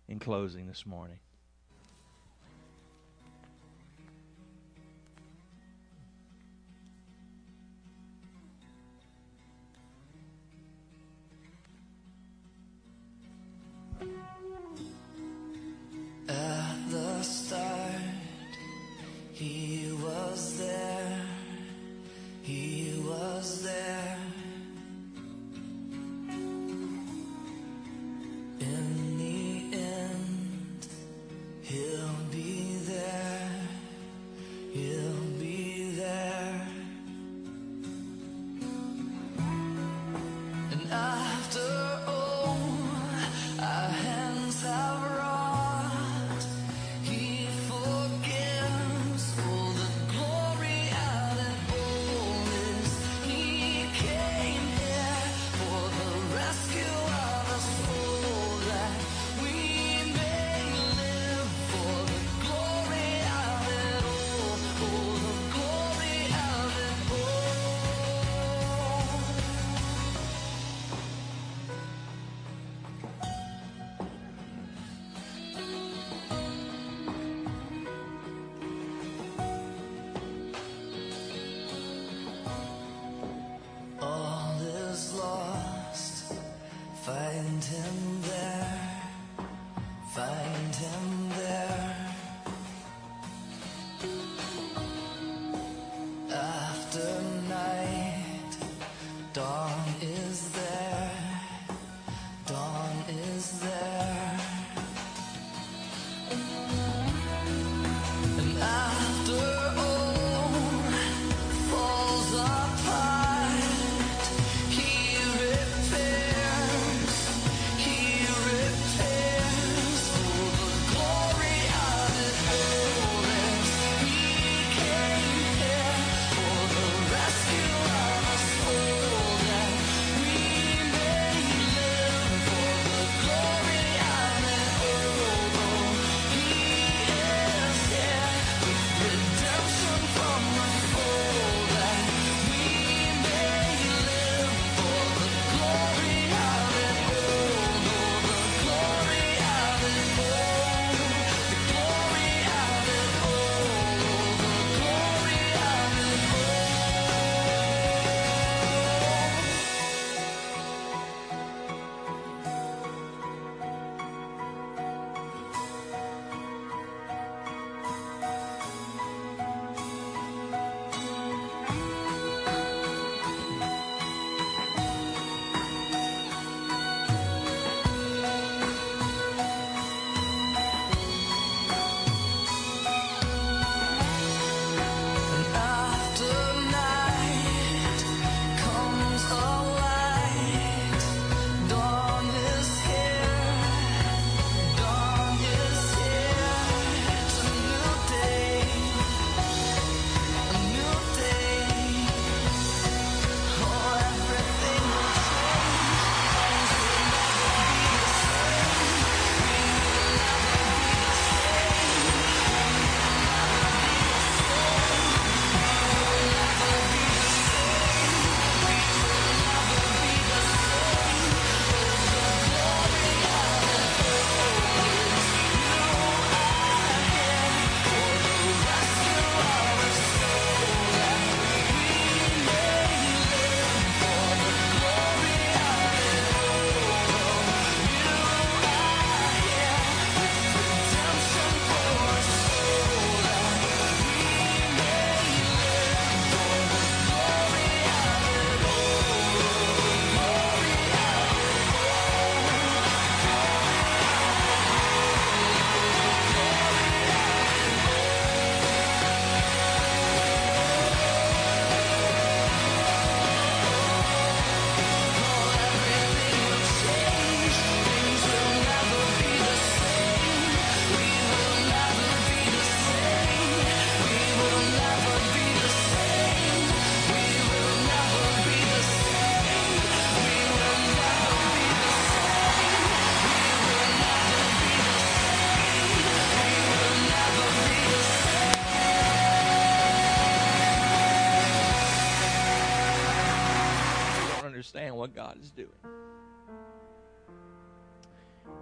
in 0.08 0.18
closing 0.18 0.66
this 0.66 0.84
morning. 0.84 1.20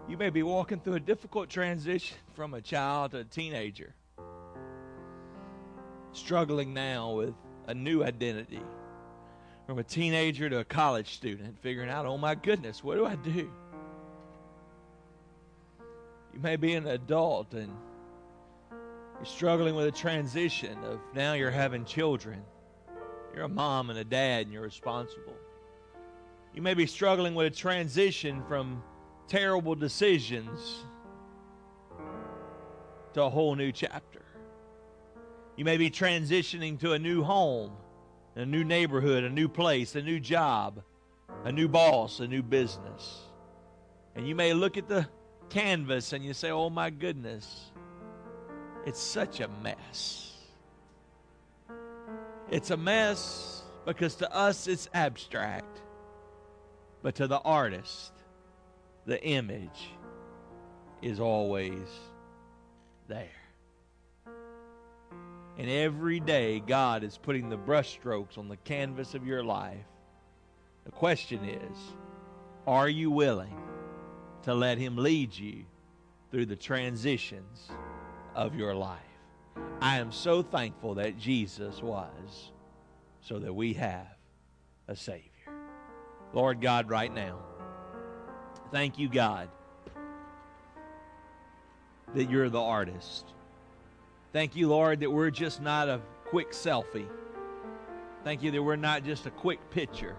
You 0.09 0.16
may 0.16 0.31
be 0.31 0.42
walking 0.42 0.81
through 0.81 0.94
a 0.94 1.01
difficult 1.01 1.51
transition 1.51 2.16
from 2.33 2.55
a 2.55 2.62
child 2.62 3.11
to 3.11 3.18
a 3.18 3.25
teenager, 3.25 3.94
struggling 6.12 6.73
now 6.73 7.12
with 7.12 7.35
a 7.66 7.75
new 7.75 8.03
identity. 8.03 8.62
From 9.66 9.79
a 9.79 9.85
teenager 9.85 10.49
to 10.49 10.61
a 10.61 10.64
college 10.64 11.12
student, 11.12 11.59
figuring 11.61 11.90
out, 11.90 12.07
oh 12.07 12.16
my 12.16 12.35
goodness, 12.35 12.83
what 12.83 12.97
do 12.97 13.05
I 13.05 13.16
do? 13.16 13.53
You 16.33 16.40
may 16.40 16.57
be 16.57 16.73
an 16.73 16.87
adult 16.87 17.53
and 17.53 17.71
you're 19.16 19.27
struggling 19.27 19.75
with 19.75 19.87
a 19.87 19.92
transition 19.92 20.79
of 20.85 21.01
now 21.14 21.35
you're 21.35 21.51
having 21.51 21.85
children. 21.85 22.42
You're 23.35 23.44
a 23.44 23.49
mom 23.49 23.90
and 23.90 23.99
a 23.99 24.05
dad 24.05 24.47
and 24.47 24.55
you're 24.55 24.62
responsible. 24.62 25.35
You 26.55 26.62
may 26.62 26.73
be 26.73 26.87
struggling 26.87 27.35
with 27.35 27.53
a 27.53 27.55
transition 27.55 28.42
from 28.49 28.83
terrible 29.29 29.75
decisions 29.75 30.85
to 33.14 33.23
a 33.23 33.31
whole 33.31 33.55
new 33.55 33.71
chapter. 33.71 34.23
You 35.57 35.64
may 35.64 35.77
be 35.77 35.91
transitioning 35.91 36.79
to 36.81 36.93
a 36.93 36.99
new 36.99 37.23
home, 37.23 37.73
a 38.37 38.47
new 38.47 38.64
neighborhood, 38.64 39.25
a 39.25 39.31
new 39.31 39.49
place, 39.49 39.95
a 39.97 40.03
new 40.03 40.21
job, 40.21 40.83
a 41.45 41.53
new 41.53 41.69
boss, 41.69 42.21
a 42.21 42.27
new 42.27 42.43
business. 42.43 43.21
And 44.14 44.27
you 44.27 44.35
may 44.35 44.53
look 44.53 44.77
at 44.77 44.88
the 44.88 45.09
canvas 45.51 46.12
and 46.12 46.25
you 46.25 46.35
say, 46.35 46.51
oh 46.51 46.71
my 46.71 46.91
goodness, 46.91 47.71
it's 48.87 49.01
such 49.01 49.41
a 49.41 49.49
mess. 49.62 50.33
It's 52.51 52.71
a 52.71 52.77
mess 52.77 53.62
because 53.85 54.14
to 54.17 54.35
us 54.35 54.67
it's 54.67 54.88
abstract, 54.95 55.83
but 57.03 57.14
to 57.17 57.27
the 57.27 57.38
artist, 57.38 58.12
the 59.09 59.25
image 59.25 59.88
is 61.01 61.18
always 61.18 61.88
there. 63.09 63.27
And 65.57 65.71
every 65.71 66.21
day, 66.21 66.61
God 66.61 67.03
is 67.03 67.16
putting 67.16 67.49
the 67.49 67.57
brushstrokes 67.57 68.37
on 68.37 68.49
the 68.49 68.59
canvas 68.59 69.14
of 69.14 69.27
your 69.27 69.42
life. 69.42 69.87
The 70.85 70.90
question 70.90 71.42
is 71.42 71.79
are 72.66 72.88
you 72.88 73.11
willing 73.11 73.57
to 74.42 74.53
let 74.53 74.77
Him 74.77 74.99
lead 74.99 75.35
you 75.35 75.64
through 76.31 76.44
the 76.44 76.57
transitions 76.57 77.71
of 78.35 78.55
your 78.55 78.75
life? 78.75 79.01
I 79.81 80.01
am 80.01 80.12
so 80.12 80.42
thankful 80.42 80.97
that 80.97 81.18
Jesus 81.18 81.81
was 81.83 82.53
so 83.23 83.38
that 83.38 83.55
we 83.55 83.73
have 83.73 84.18
a 84.87 84.94
Savior. 84.94 85.25
Lord 86.35 86.61
God, 86.61 86.90
right 86.90 87.12
now, 87.12 87.38
thank 88.71 88.99
you, 88.99 89.09
God, 89.09 89.49
that 92.14 92.31
you're 92.31 92.49
the 92.49 92.61
artist. 92.61 93.27
Thank 94.33 94.57
you, 94.57 94.68
Lord, 94.68 95.01
that 95.01 95.11
we're 95.11 95.31
just 95.31 95.61
not 95.62 95.88
a 95.88 96.01
quick 96.27 96.51
selfie. 96.51 97.09
Thank 98.25 98.42
you 98.42 98.51
that 98.51 98.62
we're 98.62 98.77
not 98.77 99.05
just 99.05 99.27
a 99.27 99.31
quick 99.31 99.71
picture, 99.71 100.16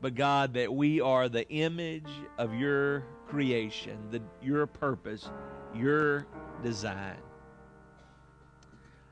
but 0.00 0.14
God, 0.14 0.54
that 0.54 0.72
we 0.72 1.00
are 1.00 1.28
the 1.28 1.48
image 1.48 2.10
of 2.38 2.54
your 2.54 3.04
creation, 3.26 3.98
the, 4.10 4.22
your 4.42 4.66
purpose, 4.66 5.30
your 5.74 6.26
design. 6.62 7.16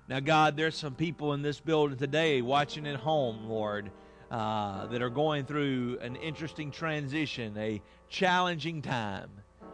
Now, 0.09 0.21
God, 0.21 0.57
there's 0.57 0.77
some 0.77 0.95
people 0.95 1.33
in 1.33 1.43
this 1.43 1.59
building 1.61 1.97
today 1.97 2.43
watching 2.43 2.87
at 2.87 2.97
home, 2.97 3.47
Lord, 3.47 3.91
uh, 4.33 4.87
that 4.87 5.03
are 5.03 5.11
going 5.11 5.45
through 5.45 5.99
an 6.01 6.17
interesting 6.17 6.71
transition, 6.71 7.55
a 7.59 7.83
challenging 8.09 8.81
time. 8.81 9.29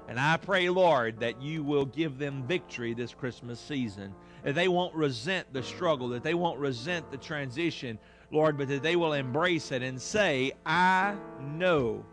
And 0.08 0.18
I 0.18 0.36
pray, 0.36 0.68
Lord, 0.68 1.20
that 1.20 1.40
you 1.40 1.62
will 1.62 1.84
give 1.84 2.18
them 2.18 2.42
victory 2.42 2.92
this 2.92 3.14
Christmas 3.14 3.60
season. 3.60 4.12
That 4.42 4.56
they 4.56 4.66
won't 4.66 4.94
resent 4.96 5.52
the 5.52 5.62
struggle, 5.62 6.08
that 6.08 6.24
they 6.24 6.34
won't 6.34 6.58
resent 6.58 7.08
the 7.12 7.18
transition, 7.18 8.00
Lord, 8.32 8.58
but 8.58 8.66
that 8.66 8.82
they 8.82 8.96
will 8.96 9.12
embrace 9.12 9.70
it 9.70 9.82
and 9.82 10.02
say, 10.02 10.52
I 10.66 11.14
know 11.40 12.04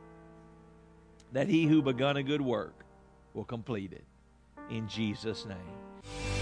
that 1.31 1.47
he 1.47 1.65
who 1.65 1.81
begun 1.81 2.17
a 2.17 2.23
good 2.23 2.41
work 2.41 2.85
will 3.33 3.43
complete 3.43 3.91
it. 3.91 4.03
In 4.69 4.87
Jesus' 4.87 5.47
name. 5.47 6.34